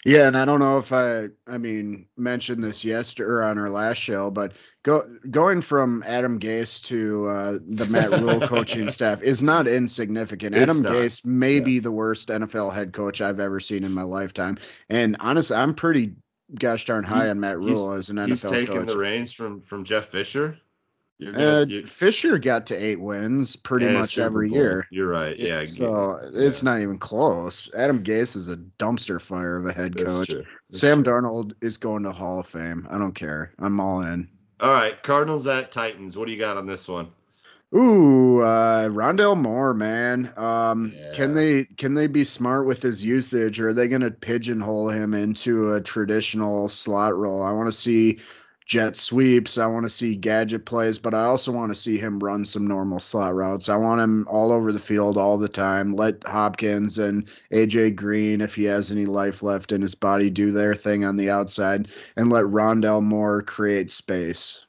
[0.06, 3.98] Yeah, and I don't know if I I mean mentioned this yesterday on our last
[3.98, 9.42] show, but go going from Adam Gase to uh, the Matt Rhule coaching staff is
[9.42, 10.56] not insignificant.
[10.56, 10.94] It's Adam not.
[10.94, 11.64] Gase may yes.
[11.64, 14.58] be the worst NFL head coach I've ever seen in my lifetime,
[14.90, 16.14] and honestly, I'm pretty
[16.60, 18.88] gosh darn high he's, on Matt Rhule as an NFL he's taking coach.
[18.88, 20.58] the reins from from Jeff Fisher.
[21.22, 24.58] Gonna, uh, Fisher got to eight wins pretty much every Bowl.
[24.58, 24.88] year.
[24.92, 25.38] You're right.
[25.38, 25.64] Yeah.
[25.66, 26.46] So yeah.
[26.46, 27.70] it's not even close.
[27.76, 30.34] Adam Gase is a dumpster fire of a head coach.
[30.72, 31.14] Sam true.
[31.14, 32.88] Darnold is going to Hall of Fame.
[32.90, 33.54] I don't care.
[33.60, 34.28] I'm all in.
[34.60, 36.18] All right, Cardinals at Titans.
[36.18, 37.12] What do you got on this one?
[37.76, 40.32] Ooh, uh, Rondale Moore, man.
[40.38, 41.12] Um, yeah.
[41.14, 44.90] Can they can they be smart with his usage, or are they going to pigeonhole
[44.90, 47.42] him into a traditional slot role?
[47.42, 48.20] I want to see
[48.66, 49.58] jet sweeps.
[49.58, 52.68] I want to see gadget plays, but I also want to see him run some
[52.68, 53.70] normal slot routes.
[53.70, 55.96] I want him all over the field all the time.
[55.96, 60.52] Let Hopkins and AJ Green, if he has any life left in his body, do
[60.52, 64.66] their thing on the outside and let Rondale Moore create space.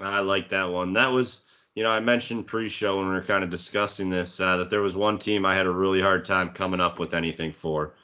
[0.00, 0.92] I like that one.
[0.92, 1.42] That was,
[1.74, 4.82] you know, I mentioned pre-show when we were kind of discussing this uh, that there
[4.82, 7.94] was one team I had a really hard time coming up with anything for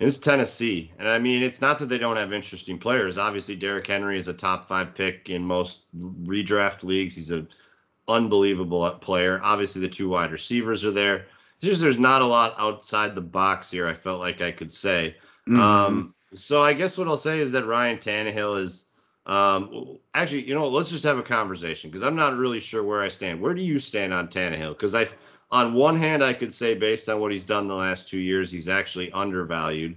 [0.00, 0.90] it's Tennessee.
[0.98, 3.18] And I mean, it's not that they don't have interesting players.
[3.18, 7.14] Obviously, Derrick Henry is a top five pick in most redraft leagues.
[7.14, 7.48] He's an
[8.08, 9.40] unbelievable player.
[9.44, 11.26] Obviously, the two wide receivers are there.
[11.58, 14.72] It's just there's not a lot outside the box here, I felt like I could
[14.72, 15.14] say.
[15.48, 15.60] Mm-hmm.
[15.60, 18.86] Um, so I guess what I'll say is that Ryan Tannehill is
[19.26, 23.02] Um, actually, you know, let's just have a conversation because I'm not really sure where
[23.02, 23.40] I stand.
[23.40, 24.70] Where do you stand on Tannehill?
[24.70, 25.06] Because I,
[25.52, 28.50] on one hand, I could say based on what he's done the last two years,
[28.50, 29.96] he's actually undervalued.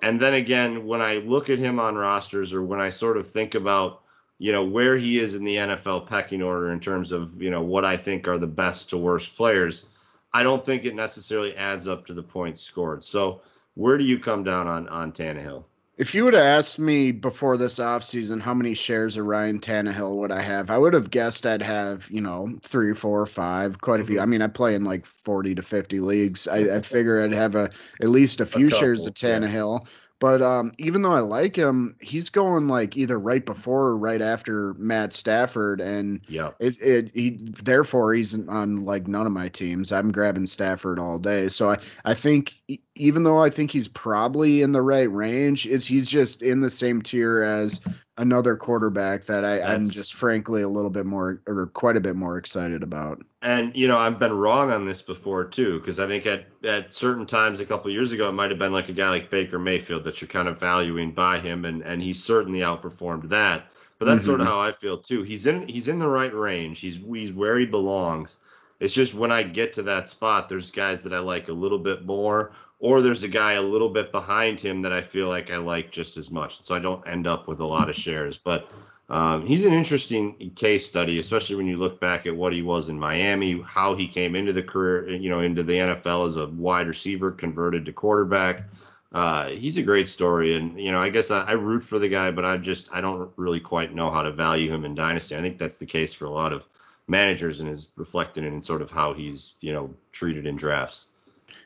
[0.00, 3.30] And then again, when I look at him on rosters or when I sort of
[3.30, 4.02] think about,
[4.38, 7.62] you know, where he is in the NFL pecking order in terms of, you know,
[7.62, 9.86] what I think are the best to worst players,
[10.32, 13.04] I don't think it necessarily adds up to the points scored.
[13.04, 13.42] So
[13.74, 15.64] where do you come down on on Tannehill?
[15.98, 20.16] If you would have asked me before this offseason how many shares of Ryan Tannehill
[20.16, 24.00] would I have, I would have guessed I'd have, you know, three, four, five, quite
[24.00, 24.16] a few.
[24.16, 24.22] Mm-hmm.
[24.22, 26.48] I mean, I play in like 40 to 50 leagues.
[26.48, 29.80] I, I figure I'd have a at least a few a couple, shares of Tannehill.
[29.80, 29.88] Yeah.
[30.22, 34.22] But um, even though I like him, he's going like either right before or right
[34.22, 39.48] after Matt Stafford, and yeah, it, it he therefore he's on like none of my
[39.48, 39.90] teams.
[39.90, 41.48] I'm grabbing Stafford all day.
[41.48, 42.54] So I I think
[43.02, 46.70] even though I think he's probably in the right range, is he's just in the
[46.70, 47.80] same tier as
[48.16, 52.14] another quarterback that I, I'm just frankly a little bit more or quite a bit
[52.14, 53.20] more excited about.
[53.42, 56.92] And you know, I've been wrong on this before too, because I think at at
[56.92, 59.58] certain times a couple years ago, it might have been like a guy like Baker
[59.58, 63.66] Mayfield that you're kind of valuing by him, and and he certainly outperformed that.
[63.98, 64.26] But that's mm-hmm.
[64.26, 65.24] sort of how I feel too.
[65.24, 66.78] He's in he's in the right range.
[66.78, 68.36] He's he's where he belongs.
[68.78, 71.78] It's just when I get to that spot, there's guys that I like a little
[71.78, 75.52] bit more, or there's a guy a little bit behind him that I feel like
[75.52, 76.60] I like just as much.
[76.62, 78.36] So I don't end up with a lot of shares.
[78.36, 78.68] But
[79.08, 82.88] um, he's an interesting case study, especially when you look back at what he was
[82.88, 86.48] in Miami, how he came into the career, you know, into the NFL as a
[86.48, 88.64] wide receiver, converted to quarterback.
[89.12, 92.08] Uh, he's a great story, and you know, I guess I, I, root for the
[92.08, 95.36] guy, but I just I don't really quite know how to value him in dynasty.
[95.36, 96.66] I think that's the case for a lot of
[97.06, 101.08] managers, and is reflected in sort of how he's you know treated in drafts.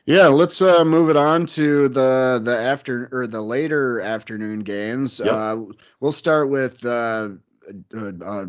[0.07, 5.19] Yeah, let's uh, move it on to the the after or the later afternoon games.
[5.19, 5.33] Yep.
[5.33, 5.65] Uh,
[5.99, 7.31] we'll start with uh,
[7.93, 8.45] uh, uh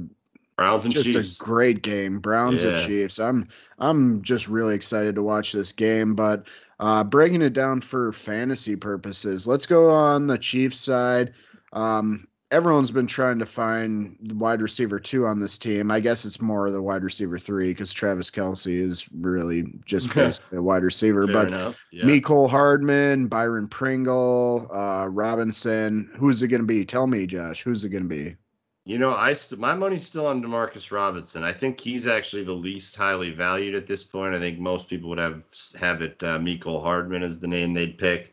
[0.56, 1.06] Browns and Chiefs.
[1.06, 1.40] just Chiefs.
[1.40, 2.78] a great game, Browns yeah.
[2.78, 3.18] and Chiefs.
[3.18, 3.48] I'm
[3.80, 6.46] I'm just really excited to watch this game, but
[6.78, 11.34] uh, breaking it down for fantasy purposes, let's go on the Chiefs side.
[11.72, 15.90] Um, everyone's been trying to find the wide receiver two on this team.
[15.90, 20.58] I guess it's more the wide receiver three because Travis Kelce is really just basically
[20.58, 21.26] a wide receiver.
[21.26, 22.04] Fair but yeah.
[22.04, 26.10] Mecole Hardman, Byron Pringle, uh, Robinson.
[26.16, 26.84] Who's it going to be?
[26.84, 27.62] Tell me, Josh.
[27.62, 28.36] Who's it going to be?
[28.84, 31.44] You know, I st- my money's still on Demarcus Robinson.
[31.44, 34.34] I think he's actually the least highly valued at this point.
[34.34, 35.42] I think most people would have
[35.78, 38.32] have it uh, Mecole Hardman is the name they'd pick.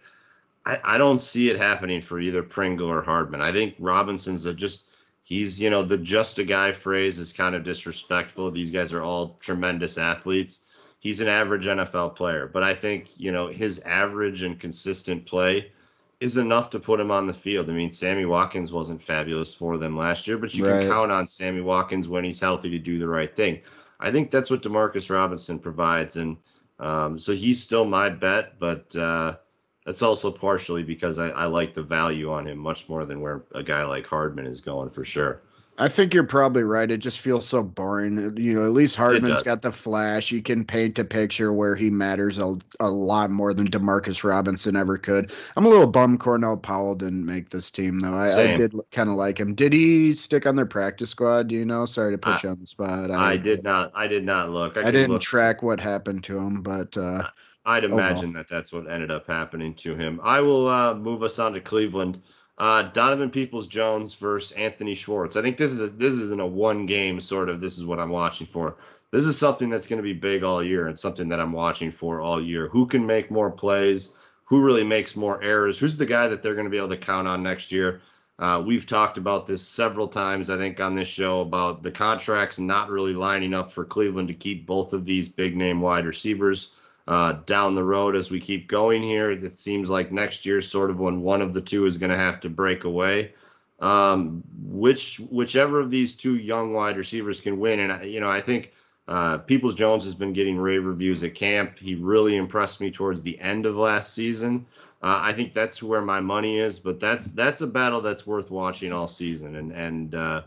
[0.65, 3.41] I, I don't see it happening for either Pringle or Hardman.
[3.41, 4.87] I think Robinson's a just
[5.23, 8.51] he's you know the just a guy phrase is kind of disrespectful.
[8.51, 10.61] These guys are all tremendous athletes.
[10.99, 15.71] He's an average NFL player, but I think you know his average and consistent play
[16.19, 17.69] is enough to put him on the field.
[17.69, 20.81] I mean, Sammy Watkins wasn't fabulous for them last year, but you right.
[20.81, 23.61] can count on Sammy Watkins when he's healthy to do the right thing.
[23.99, 26.37] I think that's what Demarcus Robinson provides, and
[26.79, 28.59] um, so he's still my bet.
[28.59, 29.37] But uh,
[29.85, 33.43] that's also partially because I, I like the value on him much more than where
[33.53, 35.41] a guy like Hardman is going for sure.
[35.77, 36.89] I think you're probably right.
[36.89, 38.37] It just feels so boring.
[38.37, 40.29] You know, at least Hardman's got the flash.
[40.29, 44.77] He can paint a picture where he matters a, a lot more than Demarcus Robinson
[44.77, 45.33] ever could.
[45.57, 48.13] I'm a little bummed Cornell Powell didn't make this team, though.
[48.13, 49.53] I, I did kind of like him.
[49.53, 51.49] Did he stick on their practice squad?
[51.49, 51.85] Do you know?
[51.85, 53.11] Sorry to put I, you on the spot.
[53.11, 53.91] I, I, did not.
[53.93, 54.77] I did not look.
[54.77, 55.21] I, didn't look.
[55.21, 57.27] track what happened to him, but uh,
[57.65, 58.33] I'd imagine oh, well.
[58.33, 60.19] that that's what ended up happening to him.
[60.23, 62.21] I will uh, move us on to Cleveland.
[62.57, 65.35] Uh, Donovan Peoples Jones versus Anthony Schwartz.
[65.35, 67.59] I think this is a, this isn't a one game sort of.
[67.59, 68.77] This is what I'm watching for.
[69.11, 71.91] This is something that's going to be big all year and something that I'm watching
[71.91, 72.67] for all year.
[72.69, 74.13] Who can make more plays?
[74.45, 75.79] Who really makes more errors?
[75.79, 78.01] Who's the guy that they're going to be able to count on next year?
[78.37, 82.59] Uh, we've talked about this several times, I think, on this show about the contracts
[82.59, 86.73] not really lining up for Cleveland to keep both of these big name wide receivers
[87.07, 89.31] uh, down the road as we keep going here.
[89.31, 92.17] It seems like next year, sort of when one of the two is going to
[92.17, 93.33] have to break away.
[93.79, 98.39] Um, which whichever of these two young wide receivers can win, and you know, I
[98.39, 98.71] think
[99.07, 101.77] uh, Peoples Jones has been getting rave reviews at camp.
[101.77, 104.65] He really impressed me towards the end of last season.
[105.03, 108.49] Uh, I think that's where my money is, but that's that's a battle that's worth
[108.49, 110.41] watching all season, and and uh,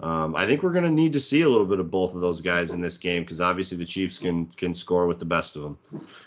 [0.00, 2.20] um, I think we're going to need to see a little bit of both of
[2.20, 5.54] those guys in this game because obviously the Chiefs can can score with the best
[5.54, 5.78] of them.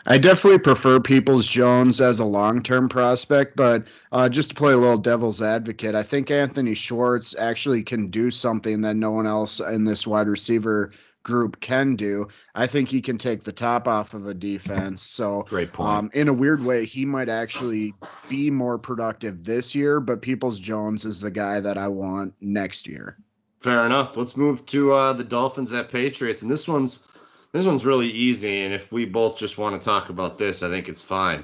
[0.05, 4.71] I definitely prefer Peoples Jones as a long term prospect, but uh, just to play
[4.71, 9.27] a little devil's advocate, I think Anthony Schwartz actually can do something that no one
[9.27, 12.25] else in this wide receiver group can do.
[12.55, 15.01] I think he can take the top off of a defense.
[15.01, 15.89] So, great point.
[15.89, 17.93] Um, in a weird way, he might actually
[18.29, 22.87] be more productive this year, but Peoples Jones is the guy that I want next
[22.87, 23.17] year.
[23.67, 24.15] Fair enough.
[24.15, 27.03] Let's move to uh, the Dolphins at Patriots, and this one's
[27.51, 28.61] this one's really easy.
[28.61, 31.43] And if we both just want to talk about this, I think it's fine.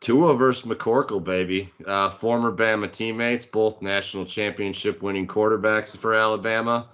[0.00, 1.72] Tua versus McCorkle, baby.
[1.86, 6.86] Uh, former Bama teammates, both national championship winning quarterbacks for Alabama.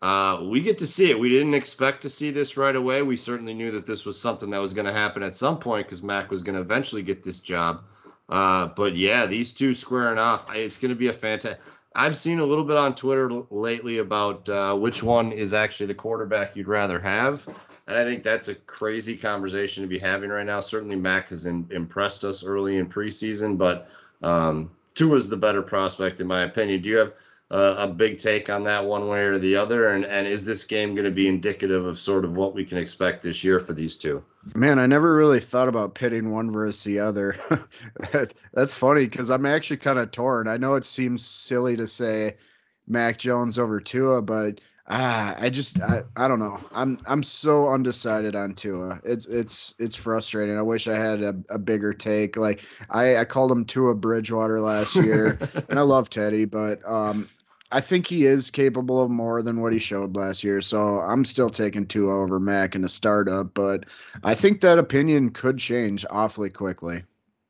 [0.00, 1.20] Uh, we get to see it.
[1.20, 3.02] We didn't expect to see this right away.
[3.02, 5.86] We certainly knew that this was something that was going to happen at some point
[5.86, 7.82] because Mac was going to eventually get this job.
[8.30, 11.60] Uh, but yeah, these two squaring off, it's going to be a fantastic.
[11.96, 15.94] I've seen a little bit on Twitter lately about uh, which one is actually the
[15.94, 17.46] quarterback you'd rather have,
[17.86, 20.60] and I think that's a crazy conversation to be having right now.
[20.60, 23.88] Certainly, Mac has in, impressed us early in preseason, but
[24.22, 26.82] um, Tua is the better prospect in my opinion.
[26.82, 27.12] Do you have
[27.54, 29.90] uh, a big take on that one way or the other?
[29.90, 32.78] And and is this game going to be indicative of sort of what we can
[32.78, 34.24] expect this year for these two?
[34.56, 37.36] Man, I never really thought about pitting one versus the other.
[38.52, 40.48] That's funny because I'm actually kind of torn.
[40.48, 42.36] I know it seems silly to say
[42.88, 46.58] Mac Jones over Tua, but ah, I just I, I don't know.
[46.72, 49.00] I'm I'm so undecided on Tua.
[49.04, 50.58] It's it's it's frustrating.
[50.58, 52.36] I wish I had a, a bigger take.
[52.36, 55.38] Like I I called him Tua Bridgewater last year,
[55.68, 57.24] and I love Teddy, but um
[57.74, 60.60] I think he is capable of more than what he showed last year.
[60.60, 63.86] So I'm still taking Tua over Mac in a startup, but
[64.22, 67.02] I think that opinion could change awfully quickly.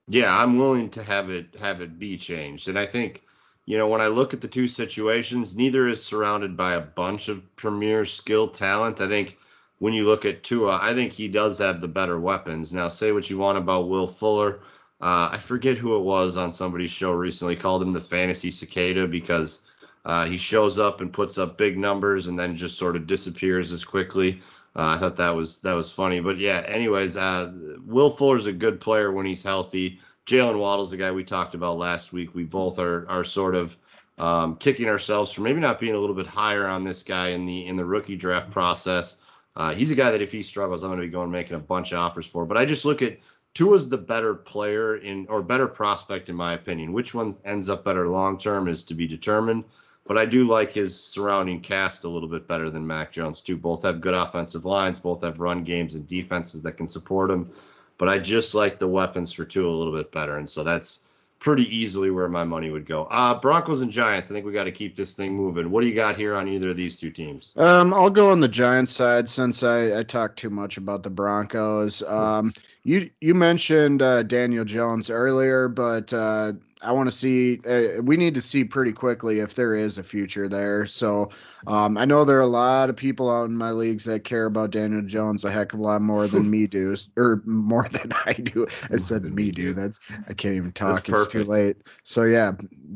[0.08, 2.68] Yeah, I'm willing to have it have it be changed.
[2.68, 3.22] And I think,
[3.66, 7.28] you know, when I look at the two situations, neither is surrounded by a bunch
[7.28, 9.02] of premier skill talent.
[9.02, 9.36] I think
[9.78, 12.72] when you look at Tua, I think he does have the better weapons.
[12.72, 14.60] Now, say what you want about Will Fuller.
[15.02, 19.06] Uh, I forget who it was on somebody's show recently called him the fantasy cicada
[19.06, 19.63] because
[20.04, 23.72] uh, he shows up and puts up big numbers and then just sort of disappears
[23.72, 24.40] as quickly.
[24.76, 26.64] Uh, I thought that was that was funny, but yeah.
[26.66, 27.52] Anyways, uh,
[27.86, 30.00] Will Fuller's a good player when he's healthy.
[30.26, 32.34] Jaylen Waddle's the guy we talked about last week.
[32.34, 33.76] We both are are sort of
[34.18, 37.46] um, kicking ourselves for maybe not being a little bit higher on this guy in
[37.46, 39.18] the in the rookie draft process.
[39.56, 41.60] Uh, he's a guy that if he struggles, I'm going to be going making a
[41.60, 42.44] bunch of offers for.
[42.44, 43.18] But I just look at
[43.54, 46.92] Tua's the better player in or better prospect in my opinion.
[46.92, 49.64] Which one ends up better long term is to be determined.
[50.06, 53.56] But I do like his surrounding cast a little bit better than Mac Jones too.
[53.56, 57.50] Both have good offensive lines, both have run games and defenses that can support him.
[57.96, 61.00] But I just like the weapons for two a little bit better, and so that's
[61.38, 63.04] pretty easily where my money would go.
[63.04, 64.30] Uh, Broncos and Giants.
[64.30, 65.70] I think we got to keep this thing moving.
[65.70, 67.52] What do you got here on either of these two teams?
[67.56, 71.10] Um, I'll go on the Giants side since I, I talked too much about the
[71.10, 72.02] Broncos.
[72.02, 72.54] Um,
[72.84, 77.60] you you mentioned uh, Daniel Jones earlier, but uh, I want to see.
[77.66, 80.84] Uh, we need to see pretty quickly if there is a future there.
[80.84, 81.30] So
[81.66, 84.44] um, I know there are a lot of people out in my leagues that care
[84.44, 88.12] about Daniel Jones a heck of a lot more than me do, or more than
[88.26, 88.66] I do.
[88.92, 89.72] I said me do.
[89.72, 91.08] That's I can't even talk.
[91.08, 91.78] It's too late.
[92.02, 92.52] So yeah,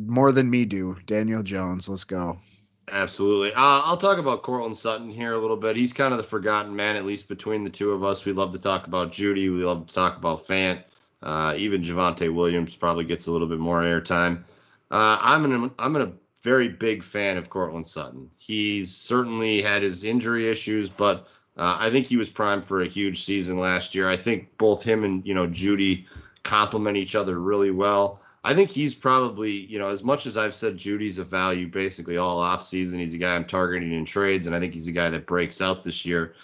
[0.06, 0.96] more than me do.
[1.06, 1.88] Daniel Jones.
[1.88, 2.38] Let's go.
[2.90, 3.52] Absolutely.
[3.52, 5.76] Uh, I'll talk about Courtland Sutton here a little bit.
[5.76, 8.24] He's kind of the forgotten man, at least between the two of us.
[8.24, 9.48] We love to talk about Jeudy.
[9.48, 10.82] We love to talk about Fant.
[11.22, 14.44] Uh, even Javonte Williams probably gets a little bit more airtime.
[14.90, 16.12] Uh, I'm an I'm a
[16.42, 18.30] very big fan of Courtland Sutton.
[18.36, 21.26] He's certainly had his injury issues, but
[21.56, 24.08] uh, I think he was primed for a huge season last year.
[24.08, 26.06] I think both him and you know Jeudy
[26.44, 28.20] complement each other really well.
[28.48, 32.16] I think he's probably, you know, as much as I've said Jeudy's a value basically
[32.16, 34.92] all off season, he's a guy I'm targeting in trades, and I think he's a
[34.92, 36.34] guy that breaks out this year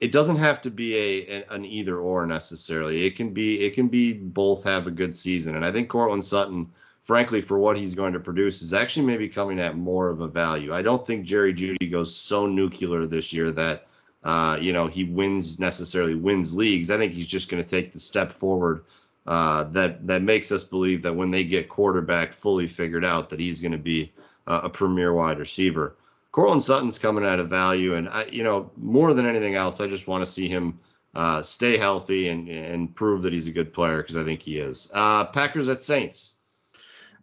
[0.00, 3.06] it doesn't have to be a an either or necessarily.
[3.06, 6.24] It can be it can be both have a good season, and I think Courtland
[6.24, 6.70] Sutton,
[7.04, 10.28] frankly, for what he's going to produce, is actually maybe coming at more of a
[10.28, 10.74] value.
[10.74, 13.86] I don't think Jerry Jeudy goes so nuclear this year that
[14.24, 16.90] uh, you know he wins necessarily wins leagues.
[16.90, 18.84] I think he's just going to take the step forward
[19.26, 23.40] uh, that that makes us believe that when they get quarterback fully figured out, that
[23.40, 24.12] he's going to be
[24.46, 25.96] uh, a premier wide receiver.
[26.32, 29.86] Courtland Sutton's coming out of value, and I, you know, more than anything else, I
[29.86, 30.78] just want to see him
[31.14, 34.58] uh, stay healthy and and prove that he's a good player because I think he
[34.58, 34.90] is.
[34.94, 36.34] Uh, Packers at Saints.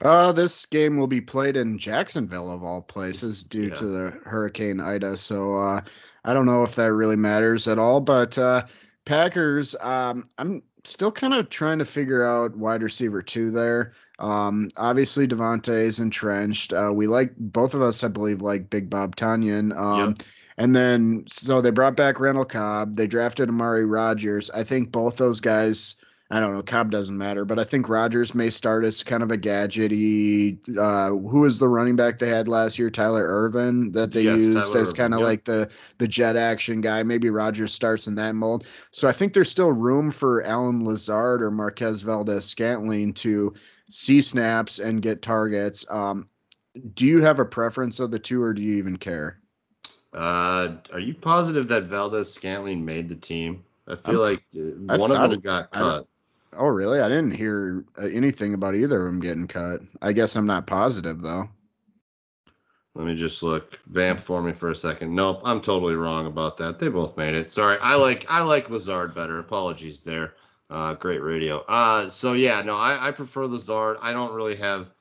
[0.02, 3.76] Uh, this game will be played in Jacksonville of all places due yeah.
[3.76, 5.16] to the Hurricane Ida.
[5.16, 5.80] So uh,
[6.26, 8.02] I don't know if that really matters at all.
[8.02, 8.64] But uh,
[9.06, 13.94] Packers, um, I'm still kind of trying to figure out wide receiver two there.
[14.20, 16.74] Um, obviously Davante is entrenched.
[16.74, 19.76] Uh, we like both of us, I believe, like Big Bob Tonyan.
[19.78, 20.18] Um, yep.
[20.58, 22.96] and then so they brought back Randall Cobb.
[22.96, 24.50] They drafted Amari Rodgers.
[24.52, 25.96] I think both those guys.
[26.34, 26.64] I don't know.
[26.64, 30.58] Cobb doesn't matter, but I think Rodgers may start as kind of a gadgety.
[30.76, 32.90] Uh, who was the running back they had last year?
[32.90, 35.28] Tyler Ervin that they yes, used Tyler as kind of yep.
[35.28, 35.70] like the
[36.00, 37.04] the jet action guy.
[37.04, 38.66] Maybe Rodgers starts in that mold.
[38.90, 43.54] So I think there's still room for Allen Lazard or Marquez Valdes Scantling to
[43.88, 45.86] see snaps and get targets.
[45.92, 46.28] Um,
[46.96, 49.40] do you have a preference of the two, or do you even care?
[50.14, 53.64] Uh, are you positive that Valdes Scantling made the team?
[53.88, 56.08] I feel I'm, like uh, one of them got cut.
[56.58, 57.00] Oh, really?
[57.00, 59.82] I didn't hear uh, anything about either of them getting cut.
[60.02, 61.50] I guess I'm not positive though.
[62.96, 65.16] Let me just look vamp for me for a second.
[65.16, 66.78] Nope, I'm totally wrong about that.
[66.78, 67.50] They both made it.
[67.50, 69.40] Sorry, I like I like Lazard better.
[69.40, 70.36] Apologies there.
[70.70, 71.60] Uh, great radio.
[71.68, 73.98] Uh, so yeah, no, I, I prefer Lazard.
[74.02, 74.92] I don't really have,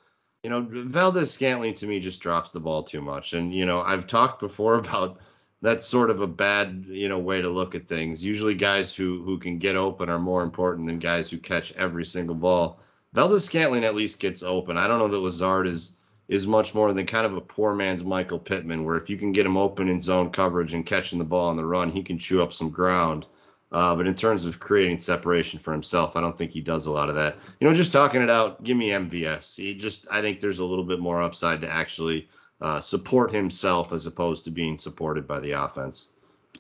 [0.43, 3.35] you know, Valdes Scantling to me just drops the ball too much.
[3.35, 5.19] And you know, I've talked before about
[5.63, 8.25] that's sort of a bad you know way to look at things.
[8.25, 12.05] Usually, guys who who can get open are more important than guys who catch every
[12.05, 12.81] single ball.
[13.15, 14.77] Valdes Scantling at least gets open.
[14.77, 15.93] I don't know that Lazard is
[16.29, 19.33] is much more than kind of a poor man's Michael Pittman, where if you can
[19.33, 22.19] get him open in zone coverage and catching the ball on the run, he can
[22.19, 23.27] chew up some ground.
[23.71, 26.93] Uh, but in terms of creating separation for himself, I don't think he does a
[26.93, 27.37] lot of that.
[27.59, 29.57] You know, just talking it out, give me MVS.
[29.57, 32.29] He just, I think there's a little bit more upside to actually
[32.63, 36.09] uh, support himself as opposed to being supported by the offense.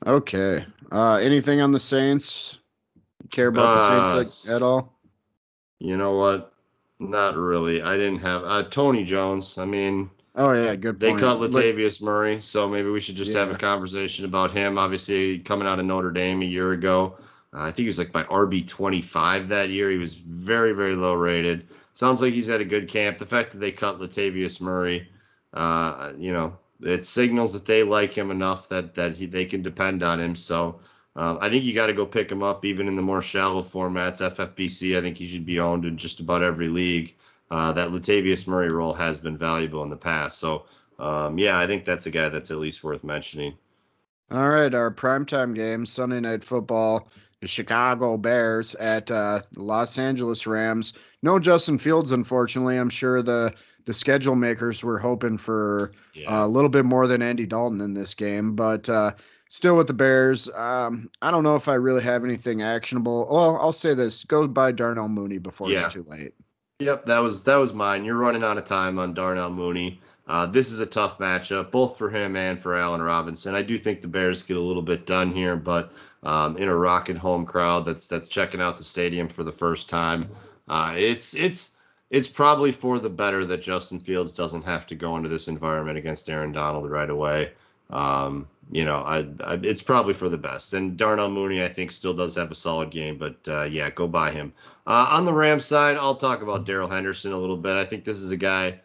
[0.04, 0.66] Okay.
[0.90, 2.58] Uh, anything on the Saints?
[3.30, 4.98] Care about the Saints like, uh, at all?
[5.78, 6.52] You know what?
[6.98, 7.82] Not really.
[7.82, 9.58] I didn't have uh, Tony Jones.
[9.58, 10.98] I mean, oh yeah, good.
[10.98, 13.40] They cut Latavius Look, Murray, so maybe we should just yeah.
[13.40, 14.78] have a conversation about him.
[14.78, 17.16] Obviously, coming out of Notre Dame a year ago,
[17.52, 19.90] uh, I think he was like my RB twenty five that year.
[19.90, 21.66] He was very very low rated.
[21.92, 23.18] Sounds like he's had a good camp.
[23.18, 25.08] The fact that they cut Latavius Murray
[25.52, 29.62] uh, you know, it signals that they like him enough that that he, they can
[29.62, 30.34] depend on him.
[30.34, 30.80] So
[31.16, 33.62] um, I think you got to go pick him up, even in the more shallow
[33.62, 34.20] formats.
[34.34, 37.14] FFPC, I think he should be owned in just about every league.
[37.50, 40.38] Uh, that Latavius Murray role has been valuable in the past.
[40.38, 40.64] So
[40.98, 43.54] um, yeah, I think that's a guy that's at least worth mentioning.
[44.30, 47.10] All right, our primetime game, Sunday Night Football,
[47.42, 50.94] the Chicago Bears at uh, Los Angeles Rams.
[51.22, 52.78] No Justin Fields, unfortunately.
[52.78, 53.52] I'm sure the
[53.84, 56.28] the schedule makers were hoping for yeah.
[56.28, 59.12] uh, a little bit more than Andy Dalton in this game, but uh,
[59.48, 60.48] still with the Bears.
[60.50, 63.28] Um, I don't know if I really have anything actionable.
[63.30, 65.84] Well, I'll say this: go buy Darnell Mooney before yeah.
[65.84, 66.34] it's too late.
[66.80, 68.04] Yep, that was that was mine.
[68.04, 70.00] You're running out of time on Darnell Mooney.
[70.26, 73.54] Uh, this is a tough matchup, both for him and for Allen Robinson.
[73.54, 76.76] I do think the Bears get a little bit done here, but um, in a
[76.76, 80.28] rocking home crowd that's that's checking out the stadium for the first time,
[80.68, 81.76] uh, it's it's
[82.12, 85.96] it's probably for the better that Justin Fields doesn't have to go into this environment
[85.96, 87.52] against Aaron Donald right away.
[87.88, 90.74] Um, you know, I, I, it's probably for the best.
[90.74, 94.06] And Darnell Mooney, I think, still does have a solid game, but uh, yeah, go
[94.06, 94.52] buy him.
[94.86, 97.76] Uh, on the Rams side, I'll talk about Darrell Henderson a little bit.
[97.76, 98.78] I think this is a guy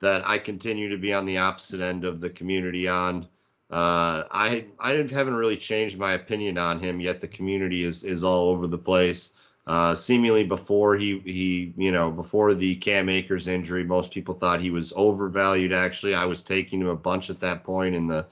[0.00, 3.26] that I continue to be on the opposite end of the community on.
[3.70, 7.22] Uh, I I haven't really changed my opinion on him yet.
[7.22, 9.34] The community is is all over the place.
[9.66, 14.60] Uh, seemingly before he he you know before the Cam Akers injury, most people thought
[14.60, 15.72] he was overvalued.
[15.72, 18.26] Actually, I was taking him a bunch at that point in the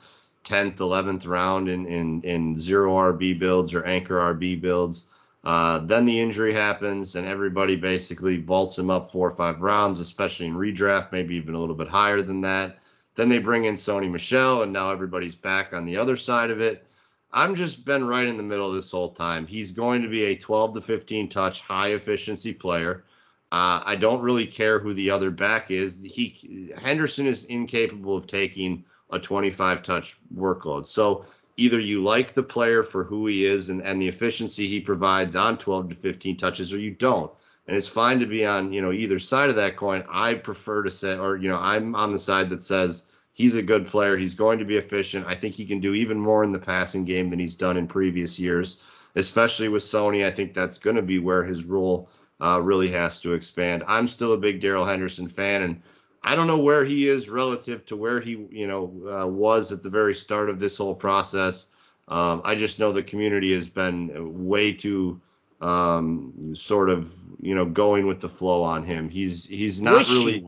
[0.44, 5.06] 10th, 11th round in in in zero RB builds or anchor RB builds.
[5.44, 9.98] Uh, then the injury happens, and everybody basically vaults him up four or five rounds,
[9.98, 12.78] especially in redraft, maybe even a little bit higher than that.
[13.14, 16.60] Then they bring in Sony Michel, and now everybody's back on the other side of
[16.60, 16.86] it.
[17.32, 19.46] I'm just been right in the middle this whole time.
[19.46, 23.04] He's going to be a 12 to 15 touch, high efficiency player.
[23.50, 26.02] Uh, I don't really care who the other back is.
[26.02, 30.86] He Henderson is incapable of taking a 25 touch workload.
[30.86, 31.26] So
[31.56, 35.36] either you like the player for who he is and, and the efficiency he provides
[35.36, 37.30] on 12 to 15 touches, or you don't.
[37.68, 40.04] And it's fine to be on you know either side of that coin.
[40.10, 43.62] I prefer to say, or you know, I'm on the side that says He's a
[43.62, 44.16] good player.
[44.16, 45.26] He's going to be efficient.
[45.26, 47.86] I think he can do even more in the passing game than he's done in
[47.86, 48.80] previous years,
[49.14, 50.26] especially with Sony.
[50.26, 52.10] I think that's going to be where his role
[52.42, 53.84] uh, really has to expand.
[53.86, 55.82] I'm still a big Darrell Henderson fan, and
[56.22, 59.82] I don't know where he is relative to where he, you know, uh, was at
[59.82, 61.68] the very start of this whole process.
[62.08, 65.20] Um, I just know the community has been way too
[65.60, 69.08] um, sort of, you know, going with the flow on him.
[69.08, 70.44] He's he's not really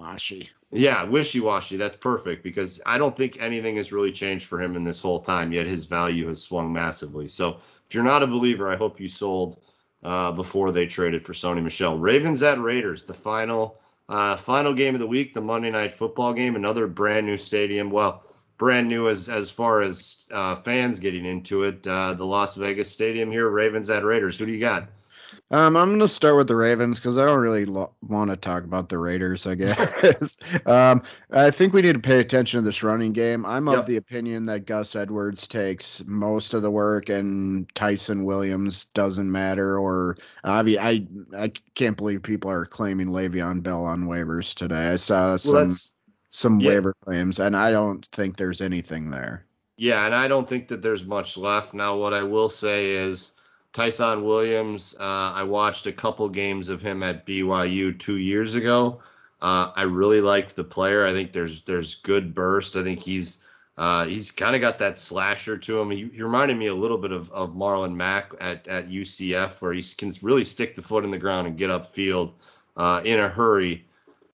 [0.74, 1.76] yeah, wishy washy.
[1.76, 5.20] That's perfect because I don't think anything has really changed for him in this whole
[5.20, 7.28] time, yet his value has swung massively.
[7.28, 7.58] So
[7.88, 9.60] if you're not a believer, I hope you sold
[10.02, 11.98] uh, before they traded for Sony Michel.
[11.98, 16.34] Ravens at Raiders, the final uh, final game of the week, the Monday night football
[16.34, 17.90] game, another brand new stadium.
[17.90, 18.24] Well,
[18.58, 21.86] brand new as as far as uh, fans getting into it.
[21.86, 24.38] Uh, the Las Vegas Stadium here, Ravens at Raiders.
[24.38, 24.88] Who do you got?
[25.50, 28.36] Um, I'm going to start with the Ravens because I don't really lo- want to
[28.36, 30.36] talk about the Raiders, I guess.
[30.66, 33.44] um, I think we need to pay attention to this running game.
[33.46, 33.78] I'm yep.
[33.78, 39.30] of the opinion that Gus Edwards takes most of the work and Ty'Son Williams doesn't
[39.30, 39.78] matter.
[39.78, 41.06] Or I, I,
[41.36, 44.88] I can't believe people are claiming Le'Veon Bell on waivers today.
[44.88, 45.74] I saw some well,
[46.30, 46.70] some yeah.
[46.70, 49.46] waiver claims, and I don't think there's anything there.
[49.76, 51.74] Yeah, and I don't think that there's much left.
[51.74, 53.33] Now, what I will say is
[53.74, 59.02] Ty'Son Williams, uh, I watched a couple games of him at BYU two years ago.
[59.42, 61.04] Uh, I really liked the player.
[61.04, 62.76] I think there's there's good burst.
[62.76, 63.44] I think he's
[63.76, 65.90] uh, he's kind of got that slasher to him.
[65.90, 69.72] He, he, reminded me a little bit of, of Marlon Mack at, at UCF, where
[69.72, 72.30] he can really stick the foot in the ground and get upfield
[72.76, 73.84] uh, in a hurry.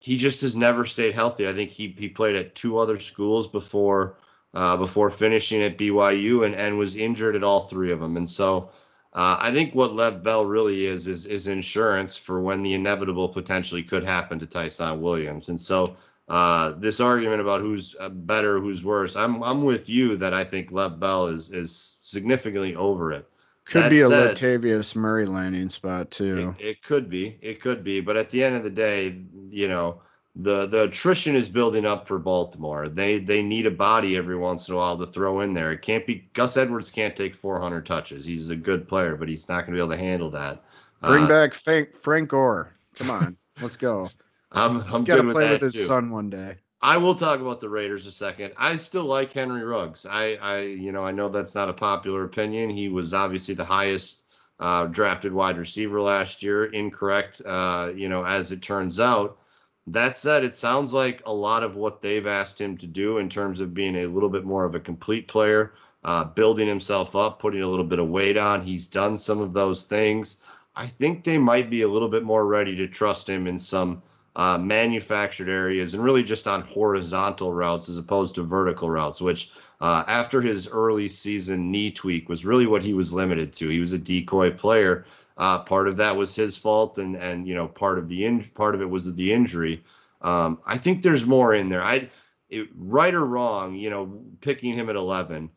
[0.01, 1.49] He just has never stayed healthy.
[1.49, 4.17] I think he he played at two other schools before
[4.53, 8.19] uh, before finishing at BYU and, and was injured at all three of them.
[8.19, 8.71] And so
[9.13, 13.29] uh, I think what Lev Bell really is, is is insurance for when the inevitable
[13.29, 15.49] potentially could happen to Ty'Son Williams.
[15.49, 15.97] And so
[16.29, 20.45] uh, this argument about who's uh, better, who's worse, I'm I'm with you that I
[20.45, 23.29] think Lev Bell is is significantly over it.
[23.65, 26.55] Could that be a said, Latavius Murray landing spot too.
[26.59, 29.69] It, it could be, it could be, but at the end of the day, you
[29.69, 30.03] know,
[30.37, 32.89] the the attrition is building up for Baltimore.
[32.89, 35.73] They they need a body every once in a while to throw in there.
[35.73, 38.25] It can't be Gus Edwards can't take 400 touches.
[38.25, 40.63] He's a good player, but he's not going to be able to handle that.
[41.03, 42.73] Bring uh, back Frank Frank Gore.
[42.95, 44.09] Come on, let's go.
[44.53, 45.85] I'm I'm got to play with, his too.
[45.85, 46.57] son one day.
[46.83, 48.55] I will talk about the Raiders a second.
[48.57, 50.07] I still like Henry Ruggs.
[50.07, 52.71] I I you know I know that's not a popular opinion.
[52.71, 54.23] He was obviously the highest
[54.61, 56.67] uh, drafted wide receiver last year.
[56.67, 59.39] Incorrect, uh, you know, as it turns out.
[59.87, 63.29] That said, it sounds like a lot of what they've asked him to do in
[63.29, 65.75] terms of being a little bit more of a complete player,
[66.05, 68.63] uh, building himself up, putting a little bit of weight on.
[68.63, 70.41] He's done some of those things.
[70.77, 74.03] I think they might be a little bit more ready to trust him in some
[74.37, 79.51] uh, manufactured areas and really just on horizontal routes as opposed to vertical routes, which
[79.81, 83.69] uh, after his early season knee tweak was really what he was limited to.
[83.69, 85.05] He was a decoy player.
[85.41, 88.45] Uh, part of that was his fault, and and you know part of the in,
[88.51, 89.83] part of it was the injury.
[90.21, 91.83] Um, I think there's more in there.
[91.83, 92.11] I,
[92.51, 95.49] it, right or wrong, you know, picking him at 11,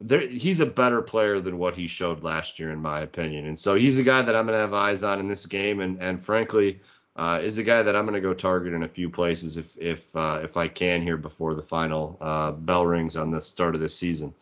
[0.00, 3.44] there, he's a better player than what he showed last year, in my opinion.
[3.44, 5.80] And so he's a guy that I'm going to have eyes on in this game,
[5.80, 6.80] and and frankly,
[7.16, 9.76] uh, is a guy that I'm going to go target in a few places if
[9.76, 13.74] if uh, if I can here before the final uh, bell rings on the start
[13.74, 14.32] of this season.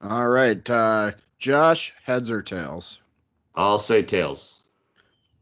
[0.00, 2.98] All right, uh, Josh, heads or tails?
[3.54, 4.62] I'll say tails.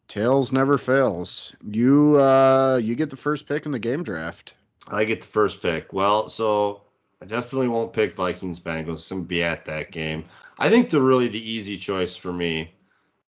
[0.08, 1.54] Tails never fails.
[1.64, 4.54] You uh you get the first pick in the game draft.
[4.88, 5.92] I get the first pick.
[5.92, 6.82] Well, so
[7.22, 9.10] I definitely won't pick Vikings Bengals.
[9.12, 10.24] I'm be at that game.
[10.58, 12.74] I think the really the easy choice for me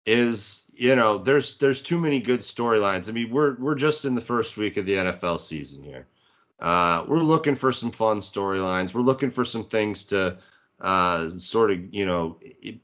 [0.06, 3.10] is you know there's there's too many good storylines.
[3.10, 6.08] I mean we're we're just in the first week of the NFL season here.
[6.62, 8.94] Uh, we're looking for some fun storylines.
[8.94, 10.38] We're looking for some things to
[10.82, 12.38] uh, sort of, you know,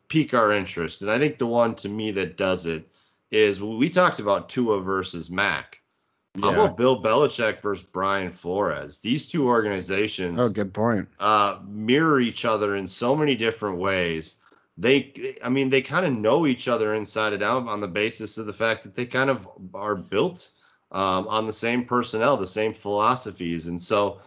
[0.09, 1.01] pique our interest.
[1.01, 2.87] And I think the one to me that does it
[3.31, 5.81] is we talked about Tua versus Mac.
[6.37, 6.51] Yeah.
[6.51, 8.99] How about Bill Belichick versus Brian Flores?
[8.99, 10.39] These two organizations.
[10.39, 11.07] Oh, good point.
[11.19, 14.37] Uh, mirror each other in so many different ways.
[14.77, 18.37] They, I mean, they kind of know each other inside and out on the basis
[18.37, 20.49] of the fact that they kind of are built
[20.91, 24.19] um, on the same personnel, the same philosophies, and so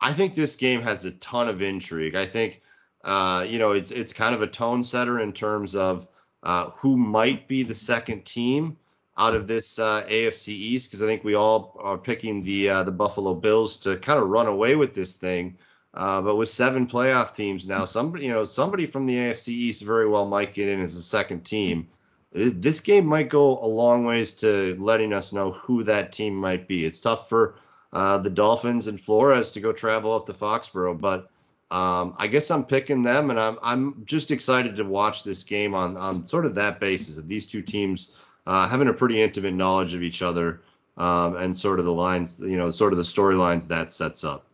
[0.00, 2.14] I think this game has a ton of intrigue.
[2.14, 2.62] I think
[3.06, 6.08] uh, you know, it's it's kind of a tone setter in terms of
[6.42, 8.76] uh, who might be the second team
[9.16, 12.82] out of this uh, AFC East because I think we all are picking the uh,
[12.82, 15.56] the Buffalo Bills to kind of run away with this thing.
[15.94, 19.82] Uh, but with seven playoff teams now, somebody you know somebody from the AFC East
[19.82, 21.88] very well might get in as a second team.
[22.32, 26.66] This game might go a long ways to letting us know who that team might
[26.66, 26.84] be.
[26.84, 27.54] It's tough for
[27.92, 31.30] the Dolphins and Flores to go travel up to Foxborough, but
[31.70, 35.74] um, I guess I'm picking them, and I'm I'm just excited to watch this game
[35.74, 38.12] on on sort of that basis of these two teams
[38.46, 40.60] uh, having a pretty intimate knowledge of each other
[40.96, 44.44] um, and sort of the lines, you know, sort of the storylines that sets up.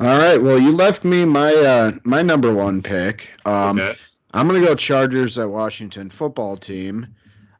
[0.00, 0.40] All right.
[0.40, 3.28] Well, you left me my uh, my number one pick.
[3.44, 3.98] Um, okay.
[4.32, 7.14] I'm gonna go Chargers at Washington football team.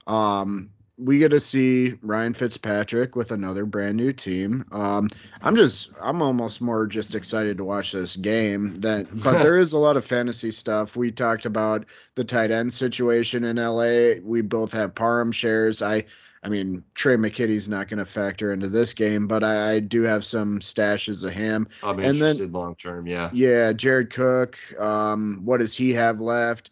[0.06, 0.70] Um,
[1.04, 4.64] we get to see Ryan Fitzpatrick with another brand new team.
[4.72, 5.08] Um,
[5.42, 9.72] I'm just, I'm almost more just excited to watch this game than, but there is
[9.72, 10.96] a lot of fantasy stuff.
[10.96, 14.20] We talked about the tight end situation in LA.
[14.22, 15.82] We both have Parham shares.
[15.82, 16.04] I,
[16.44, 20.02] I mean, Trey McKitty's not going to factor into this game, but I, I, do
[20.02, 21.68] have some stashes of him.
[21.84, 23.30] I'm and interested long term, yeah.
[23.32, 24.58] Yeah, Jared Cook.
[24.80, 26.70] Um, what does he have left?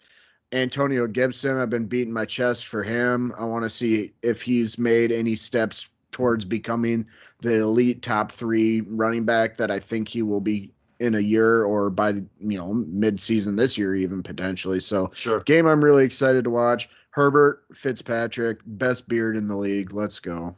[0.53, 3.33] Antonio Gibson, I've been beating my chest for him.
[3.39, 7.07] I want to see if he's made any steps towards becoming
[7.41, 11.65] the elite top three running back that I think he will be in a year
[11.65, 14.81] or by the you know mid-season this year even potentially.
[14.81, 15.41] So sure.
[15.41, 16.89] game I'm really excited to watch.
[17.11, 19.93] Herbert Fitzpatrick, best beard in the league.
[19.93, 20.55] Let's go.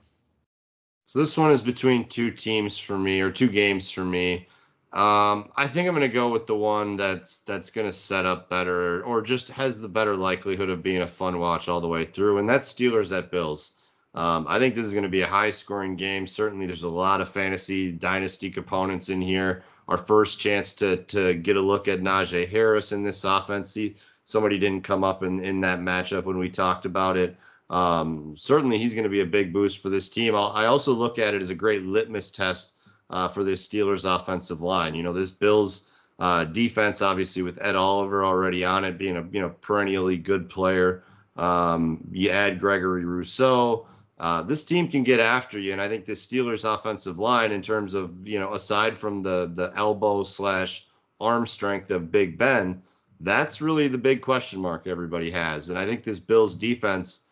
[1.04, 4.48] So this one is between two teams for me or two games for me.
[4.92, 8.26] Um, I think I'm going to go with the one that's that's going to set
[8.26, 11.88] up better or just has the better likelihood of being a fun watch all the
[11.88, 13.72] way through, and that's Steelers at Bills.
[14.14, 16.26] Um, I think this is going to be a high scoring game.
[16.26, 19.64] Certainly, there's a lot of fantasy dynasty components in here.
[19.88, 23.70] Our first chance to to get a look at Najee Harris in this offense.
[23.70, 27.34] See, somebody didn't come up in, in that matchup when we talked about it.
[27.70, 30.34] Um, certainly, he's going to be a big boost for this team.
[30.34, 32.71] I'll, i also look at it as a great litmus test
[33.12, 34.94] uh, for this Steelers offensive line.
[34.94, 35.86] You know, this Bills
[36.18, 40.48] uh, defense, obviously with Ed Oliver already on it, being a you know perennially good
[40.48, 41.04] player.
[41.36, 43.86] Um, you add Gregory Rousseau.
[44.18, 47.62] Uh, this team can get after you, and I think the Steelers offensive line, in
[47.62, 50.86] terms of you know, aside from the the elbow slash
[51.20, 52.82] arm strength of Big Ben,
[53.20, 55.68] that's really the big question mark everybody has.
[55.68, 57.22] And I think this Bills defense,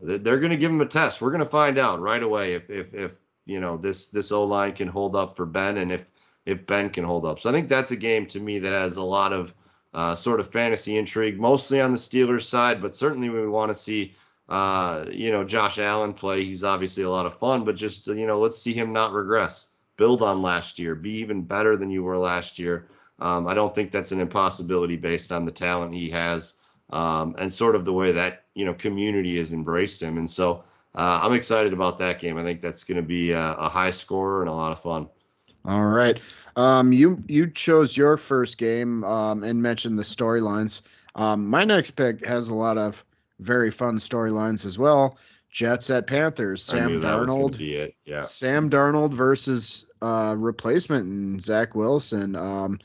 [0.00, 1.20] they're going to give them a test.
[1.20, 3.14] We're going to find out right away if if if
[3.48, 6.10] you know this this O line can hold up for Ben and if
[6.46, 7.40] if Ben can hold up.
[7.40, 9.54] So I think that's a game to me that has a lot of
[9.94, 13.74] uh, sort of fantasy intrigue, mostly on the Steelers side, but certainly we want to
[13.76, 14.14] see
[14.48, 16.44] uh, you know Josh Allen play.
[16.44, 19.70] He's obviously a lot of fun, but just you know let's see him not regress,
[19.96, 22.88] build on last year, be even better than you were last year.
[23.20, 26.54] Um, I don't think that's an impossibility based on the talent he has
[26.90, 30.18] um, and sort of the way that you know community has embraced him.
[30.18, 30.64] And so
[30.94, 32.38] uh, I'm excited about that game.
[32.38, 35.08] I think that's going to be a, a, high score and a lot of fun.
[35.64, 36.20] All right,
[36.56, 40.80] um, you you chose your first game um, and mentioned the storylines.
[41.14, 43.04] Um, my next pick has a lot of
[43.40, 45.18] very fun storylines as well.
[45.50, 46.62] Jets at Panthers.
[46.62, 47.58] Sam Darnold.
[48.04, 48.22] Yeah.
[48.22, 52.36] Sam Darnold versus uh, replacement and Zach Wilson.
[52.36, 52.78] Um,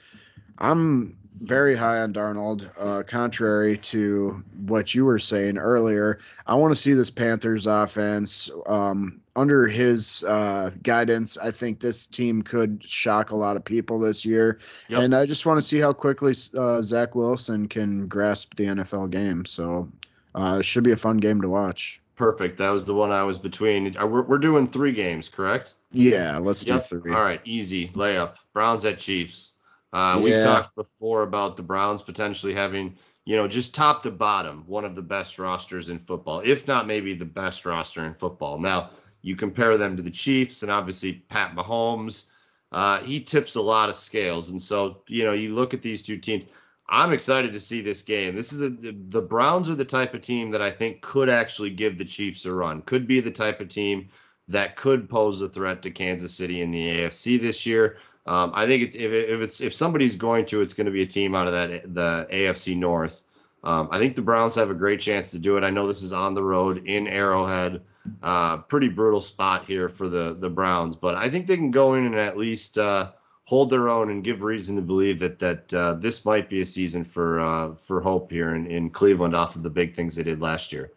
[0.60, 6.19] I'm very high on Darnold, uh, contrary to what you were saying earlier.
[6.47, 11.38] I want to see this Panthers offense um, under his uh, guidance.
[11.38, 15.01] I think this team could shock a lot of people this year, yep.
[15.01, 19.09] and I just want to see how quickly uh, Zach Wilson can grasp the NFL
[19.09, 19.45] game.
[19.45, 19.89] So,
[20.36, 21.99] uh, it should be a fun game to watch.
[22.15, 22.57] Perfect.
[22.59, 23.93] That was the one I was between.
[23.93, 25.73] We're, we're doing three games, correct?
[25.91, 26.88] Yeah, let's yep.
[26.88, 27.13] do three.
[27.13, 28.36] All right, easy layup.
[28.53, 29.53] Browns at Chiefs.
[29.93, 30.23] Uh, yeah.
[30.23, 34.83] We've talked before about the Browns potentially having, you know, just top to bottom, one
[34.83, 38.59] of the best rosters in football, if not maybe the best roster in football.
[38.59, 38.89] Now,
[39.21, 42.25] you compare them to the Chiefs, and obviously Pat Mahomes,
[42.71, 44.49] uh, he tips a lot of scales.
[44.49, 46.45] And so, you know, you look at these two teams.
[46.89, 48.35] I'm excited to see this game.
[48.35, 51.69] This is a the Browns are the type of team that I think could actually
[51.69, 52.81] give the Chiefs a run.
[52.81, 54.09] Could be the type of team
[54.49, 57.97] that could pose a threat to Kansas City in the AFC this year.
[58.26, 61.01] Um, I think it's if, if it's if somebody's going to, it's going to be
[61.01, 63.21] a team out of that the AFC North.
[63.63, 65.63] Um, I think the Browns have a great chance to do it.
[65.63, 67.82] I know this is on the road in Arrowhead,
[68.21, 71.95] uh, pretty brutal spot here for the the Browns, but I think they can go
[71.95, 73.11] in and at least uh,
[73.45, 76.65] hold their own and give reason to believe that that uh, this might be a
[76.65, 80.24] season for uh, for hope here in, in Cleveland off of the big things they
[80.24, 80.91] did last year.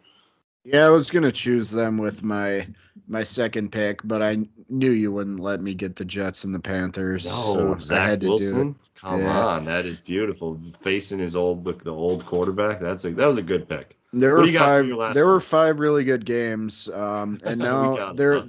[0.63, 2.67] Yeah, I was gonna choose them with my
[3.07, 6.59] my second pick, but I knew you wouldn't let me get the Jets and the
[6.59, 7.25] Panthers.
[7.25, 8.63] No, so Zach I had to Wilson.
[8.63, 8.75] Do it.
[8.95, 9.45] Come yeah.
[9.45, 10.59] on, that is beautiful.
[10.79, 12.79] Facing his old look, the old quarterback.
[12.79, 13.95] That's a that was a good pick.
[14.11, 15.13] There were five.
[15.13, 18.43] There were five really good games, um, and now there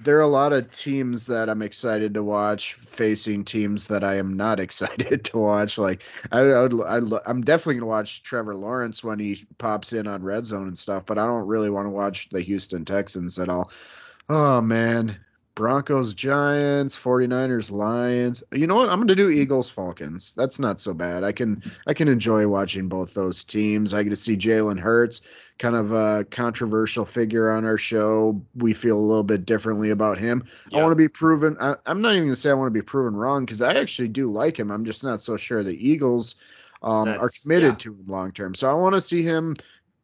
[0.00, 4.14] there are a lot of teams that I'm excited to watch facing teams that I
[4.16, 5.78] am not excited to watch.
[5.78, 10.06] Like I, I would, I, am definitely gonna watch Trevor Lawrence when he pops in
[10.06, 13.38] on Red Zone and stuff, but I don't really want to watch the Houston Texans
[13.38, 13.70] at all.
[14.28, 15.18] Oh man,
[15.58, 18.44] Broncos, Giants, 49ers, Lions.
[18.52, 18.90] You know what?
[18.90, 20.32] I'm going to do Eagles, Falcons.
[20.36, 21.24] That's not so bad.
[21.24, 23.92] I can I can enjoy watching both those teams.
[23.92, 25.20] I get to see Jalen Hurts,
[25.58, 28.40] kind of a controversial figure on our show.
[28.54, 30.44] We feel a little bit differently about him.
[30.72, 31.56] I want to be proven.
[31.58, 33.74] I, am not even going to say I want to be proven wrong because I
[33.74, 34.70] actually do like him.
[34.70, 36.36] I'm just not so sure the Eagles
[36.82, 37.78] um, are committed yeah.
[37.78, 38.54] to him long term.
[38.54, 39.56] So I want to see him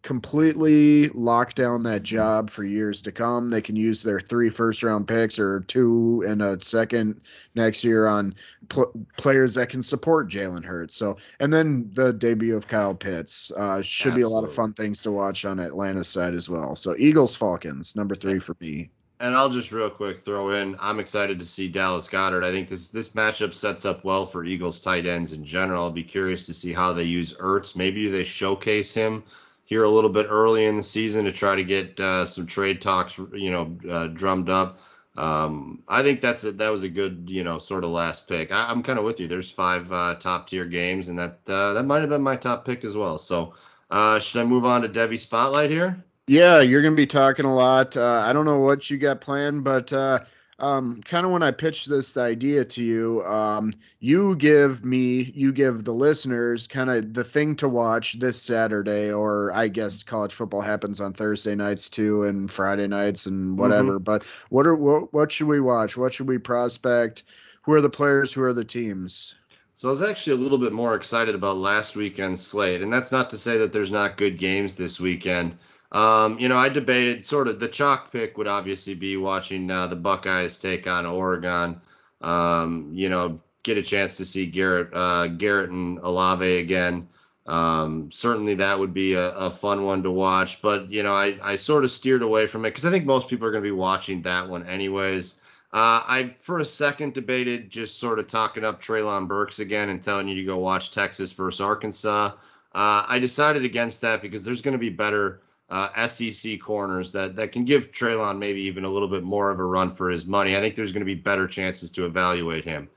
[0.04, 3.48] completely lock down that job for years to come.
[3.48, 7.22] They can use their three first round picks or two and a second
[7.54, 8.34] next year on
[8.68, 10.94] pl- players that can support Jalen Hurts.
[10.94, 14.18] So, and then the debut of Kyle Pitts uh, should Absolutely.
[14.18, 16.76] be a lot of fun things to watch on Atlanta's side as well.
[16.76, 18.90] So, Eagles Falcons number three for me.
[19.20, 20.76] and I'll just real quick throw in.
[20.80, 22.44] I'm excited to see Dallas Goedert.
[22.44, 25.84] I think this this matchup sets up well for Eagles tight ends in general.
[25.84, 27.74] I'll be curious to see how they use Ertz.
[27.74, 29.22] Maybe they showcase him
[29.64, 32.82] here a little bit early in the season to try to get uh, some trade
[32.82, 34.80] talks, you know, uh, drummed up.
[35.16, 38.52] Um, I think that's a, that was a good, you know, sort of last pick.
[38.52, 39.28] I, am kind of with you.
[39.28, 42.64] There's five uh, top tier games, and that uh, that might have been my top
[42.64, 43.18] pick as well.
[43.18, 43.54] So,
[43.90, 46.02] uh, should I move on to Devy Spotlight here?
[46.26, 47.96] Yeah, you're going to be talking a lot.
[47.96, 50.20] Uh, I don't know what you got planned, but uh,
[50.64, 55.52] um, kind of when I pitched this idea to you, um, you give me, you
[55.52, 60.32] give the listeners kind of the thing to watch this Saturday, or I guess college
[60.32, 63.96] football happens on Thursday nights too, and Friday nights and whatever.
[63.96, 64.04] Mm-hmm.
[64.04, 65.98] But what are what, what should we watch?
[65.98, 67.24] What should we prospect?
[67.62, 68.32] Who are the players?
[68.32, 69.34] Who are the teams?
[69.74, 73.12] So I was actually a little bit more excited about last weekend's slate, and that's
[73.12, 75.58] not to say that there's not good games this weekend.
[75.94, 79.86] Um, you know, I debated sort of the chalk pick would obviously be watching uh,
[79.86, 81.80] the Buckeyes take on Oregon.
[82.20, 87.08] Um, you know, get a chance to see Garrett, uh, Garrett and Olave again.
[87.46, 90.62] Um, certainly that would be a, a, fun one to watch.
[90.62, 93.28] But you know, I, I sort of steered away from it because I think most
[93.28, 95.36] people are going to be watching that one anyways.
[95.72, 100.02] Uh, I for a second debated just sort of talking up Treylon Burks again and
[100.02, 102.32] telling you to go watch Texas versus Arkansas.
[102.74, 105.42] Uh, I decided against that because there's going to be better
[105.74, 109.58] uh, SEC corners that that can give Treylon maybe even a little bit more of
[109.58, 110.56] a run for his money.
[110.56, 112.88] I think there's going to be better chances to evaluate him.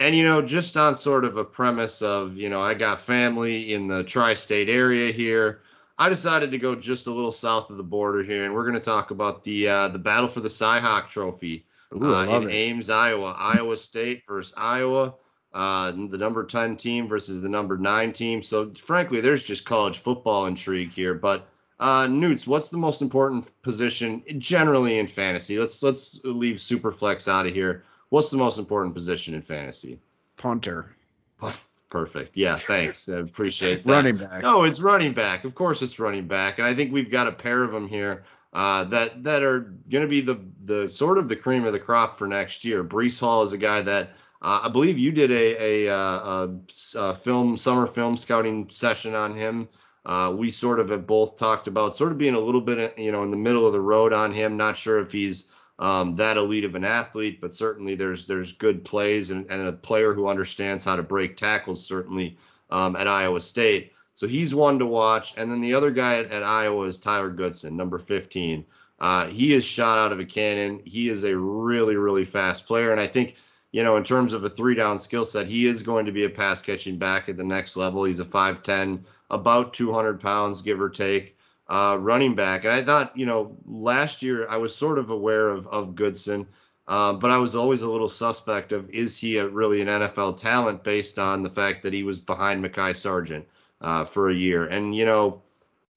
[0.00, 3.74] And you know, just on sort of a premise of you know, I got family
[3.74, 5.60] in the tri-state area here.
[5.98, 8.74] I decided to go just a little south of the border here, and we're going
[8.74, 12.52] to talk about the uh, the battle for the Cyhawk Trophy Ooh, uh, in it.
[12.52, 13.36] Ames, Iowa.
[13.38, 15.14] Iowa State versus Iowa.
[15.52, 18.40] Uh, the number 10 team versus the number 9 team.
[18.40, 21.12] So, frankly, there's just college football intrigue here.
[21.14, 21.48] But
[21.80, 25.58] uh, Newts, what's the most important position generally in fantasy?
[25.58, 27.84] Let's let's leave Superflex out of here.
[28.10, 29.98] What's the most important position in fantasy?
[30.36, 30.94] Punter.
[31.90, 32.36] Perfect.
[32.36, 33.08] Yeah, thanks.
[33.08, 33.90] I appreciate that.
[33.90, 34.42] running back.
[34.42, 35.44] No, it's running back.
[35.44, 38.24] Of course, it's running back, and I think we've got a pair of them here
[38.52, 41.80] uh, that that are going to be the the sort of the cream of the
[41.80, 42.84] crop for next year.
[42.84, 44.10] Breece Hall is a guy that
[44.42, 46.50] uh, I believe you did a, a, uh, a,
[46.96, 49.66] a film summer film scouting session on him
[50.06, 53.12] uh, we sort of have both talked about sort of being a little bit, you
[53.12, 54.56] know, in the middle of the road on him.
[54.56, 58.84] Not sure if he's um, that elite of an athlete, but certainly there's there's good
[58.84, 61.84] plays and, and a player who understands how to break tackles.
[61.84, 62.38] Certainly
[62.70, 65.34] um, at Iowa State, so he's one to watch.
[65.36, 68.64] And then the other guy at, at Iowa is Tyler Goodson, number 15.
[69.00, 70.80] Uh, he is shot out of a cannon.
[70.84, 73.36] He is a really really fast player, and I think
[73.72, 76.24] you know, in terms of a three down skill set, he is going to be
[76.24, 78.04] a pass catching back at the next level.
[78.04, 81.36] He's a 5'10, about 200 pounds, give or take,
[81.68, 82.64] uh, running back.
[82.64, 86.46] And I thought, you know, last year I was sort of aware of, of Goodson,
[86.88, 90.38] uh, but I was always a little suspect of is he a, really an NFL
[90.38, 93.46] talent based on the fact that he was behind Mekhi Sargent
[93.80, 94.66] uh, for a year.
[94.66, 95.42] And, you know,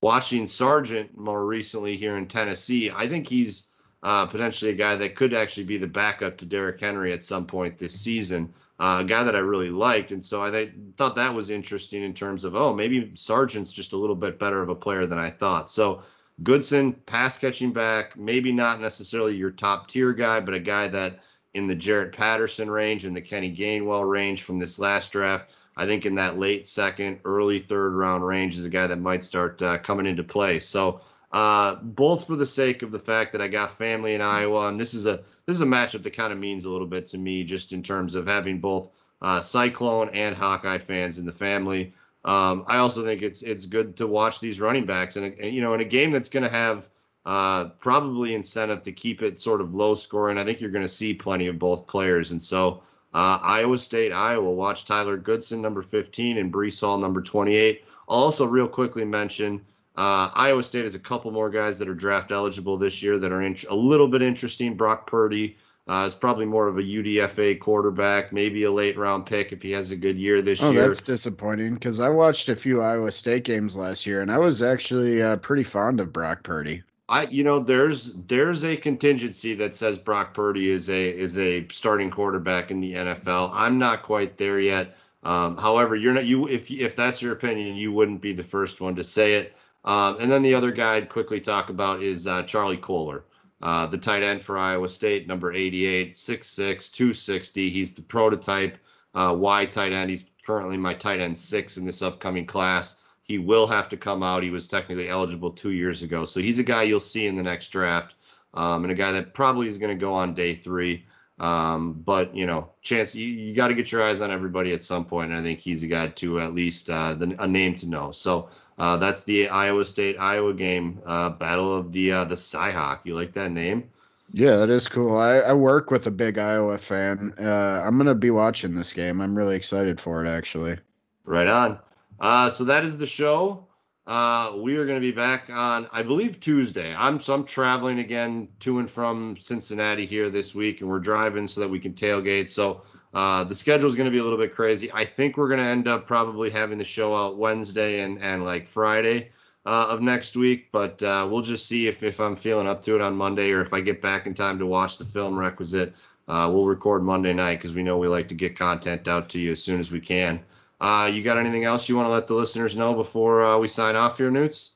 [0.02, 3.70] watching Sargent more recently here in Tennessee, I think he's
[4.04, 7.48] uh, potentially a guy that could actually be the backup to Derrick Henry at some
[7.48, 8.54] point this season
[8.84, 10.12] uh, a guy that I really liked.
[10.12, 13.94] And so I th- thought that was interesting in terms of, oh, maybe Sargent's just
[13.94, 15.70] a little bit better of a player than I thought.
[15.70, 16.04] So
[16.44, 21.20] Goodson, pass catching back, maybe not necessarily your top tier guy, but a guy that
[21.54, 25.52] in the Jaret Patterson range and the Kenny Gainwell range from this last draft.
[25.78, 29.24] I think in that late second, early third round range is a guy that might
[29.24, 30.60] start uh, coming into play.
[30.60, 31.00] So
[31.34, 34.80] uh, both for the sake of the fact that I got family in Iowa, and
[34.80, 37.18] this is a this is a matchup that kind of means a little bit to
[37.18, 41.94] me, just in terms of having both uh, Cyclone and Hawkeye fans in the family.
[42.24, 45.74] Um, I also think it's it's good to watch these running backs, and you know,
[45.74, 46.88] in a game that's going to have
[47.26, 50.38] uh, probably incentive to keep it sort of low scoring.
[50.38, 54.12] I think you're going to see plenty of both players, and so uh, Iowa State,
[54.12, 54.52] Iowa.
[54.52, 57.84] Watch Tyler Goodson, number 15, and Breece Hall, number 28.
[58.08, 59.66] I'll also real quickly mention
[59.96, 63.32] uh, Iowa State has a couple more guys that are draft eligible this year that
[63.32, 64.76] are in, a little bit interesting.
[64.76, 65.56] Brock Purdy
[65.88, 69.72] uh, is probably more of a UDFA quarterback, maybe a late round pick if he
[69.72, 70.88] has a good year this oh, year.
[70.88, 74.62] that's disappointing because I watched a few Iowa State games last year and I was
[74.62, 76.82] actually uh, pretty fond of Brock Purdy.
[77.10, 81.68] I, you know, there's there's a contingency that says Brock Purdy is a is a
[81.68, 83.52] starting quarterback in the NFL.
[83.54, 84.96] I'm not quite there yet.
[85.22, 88.80] Um, however, you're not you if if that's your opinion, you wouldn't be the first
[88.80, 89.54] one to say it.
[89.86, 93.26] Um, and then the other guy I'd quickly talk about is uh, Charlie Kolar,
[93.62, 97.70] uh, the tight end for Iowa State, number 88, 6'6, 260.
[97.70, 98.78] He's the prototype
[99.14, 100.10] uh, Y tight end.
[100.10, 102.98] He's currently my tight end six in this upcoming class.
[103.24, 104.44] He will have to come out.
[104.44, 106.26] He was technically eligible two years ago.
[106.26, 108.16] So he's a guy you'll see in the next draft.
[108.54, 111.06] um, and a guy that probably is going to go on day three.
[111.40, 114.84] Um, but you know, chance you, you got to get your eyes on everybody at
[114.84, 117.74] some point, and I think he's a guy to at least uh, the, a name
[117.76, 118.12] to know.
[118.12, 123.00] So uh, that's the Iowa State Iowa game, uh, battle of the uh, the Cyhawk.
[123.04, 123.90] You like that name?
[124.32, 125.18] Yeah, that is cool.
[125.18, 127.34] I, I work with a big Iowa fan.
[127.40, 129.22] Uh, I'm gonna be watching this game.
[129.22, 130.78] I'm really excited for it, actually.
[131.26, 131.80] Right on.
[132.20, 133.68] Uh, so that is the show.
[134.06, 136.94] Uh, we are going to be back on, I believe, Tuesday.
[136.94, 141.48] I'm so I'm traveling again to and from Cincinnati here this week, and we're driving
[141.48, 142.50] so that we can tailgate.
[142.50, 142.82] So
[143.14, 144.92] uh, the schedule is going to be a little bit crazy.
[144.92, 148.44] I think we're going to end up probably having the show out Wednesday and and
[148.44, 149.30] like Friday
[149.66, 152.96] uh, of next week, but uh, we'll just see if if I'm feeling up to
[152.96, 155.94] it on Monday or if I get back in time to watch the film requisite.
[156.28, 159.40] Uh, we'll record Monday night because we know we like to get content out to
[159.40, 160.42] you as soon as we can.
[160.80, 163.96] Uh, you got anything else you want to let the listeners know before we sign
[163.96, 164.74] off here, Newts?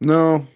[0.00, 0.46] No.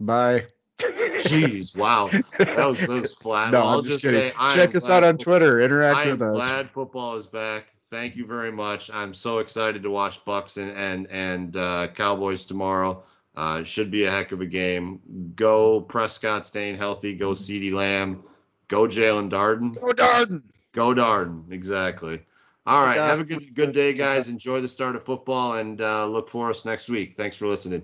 [0.00, 0.46] Bye.
[0.82, 2.08] Jeez, wow,
[2.38, 3.52] that was, that was flat.
[3.52, 4.32] No, I'm just, kidding.
[4.54, 5.60] Check us out on Twitter.
[5.60, 6.34] Interact with us.
[6.34, 7.66] Glad football is back.
[7.90, 8.90] Thank you very much.
[8.90, 13.02] I'm so excited to watch Bucks and and and uh, Cowboys tomorrow.
[13.36, 15.00] Uh, it should be a heck of a game.
[15.36, 17.14] Go Prescott, staying healthy.
[17.14, 18.22] Go CeeDee Lamb.
[18.68, 19.74] Go Jaelon Darden.
[19.78, 20.42] Go Darden.
[20.72, 21.52] Go Darden.
[21.52, 22.20] Exactly.
[22.66, 22.96] All right.
[22.96, 24.28] Have a good good day, guys.
[24.28, 27.14] Enjoy the start of football and uh, look for us next week.
[27.16, 27.82] Thanks for listening.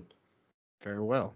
[0.79, 1.35] Farewell.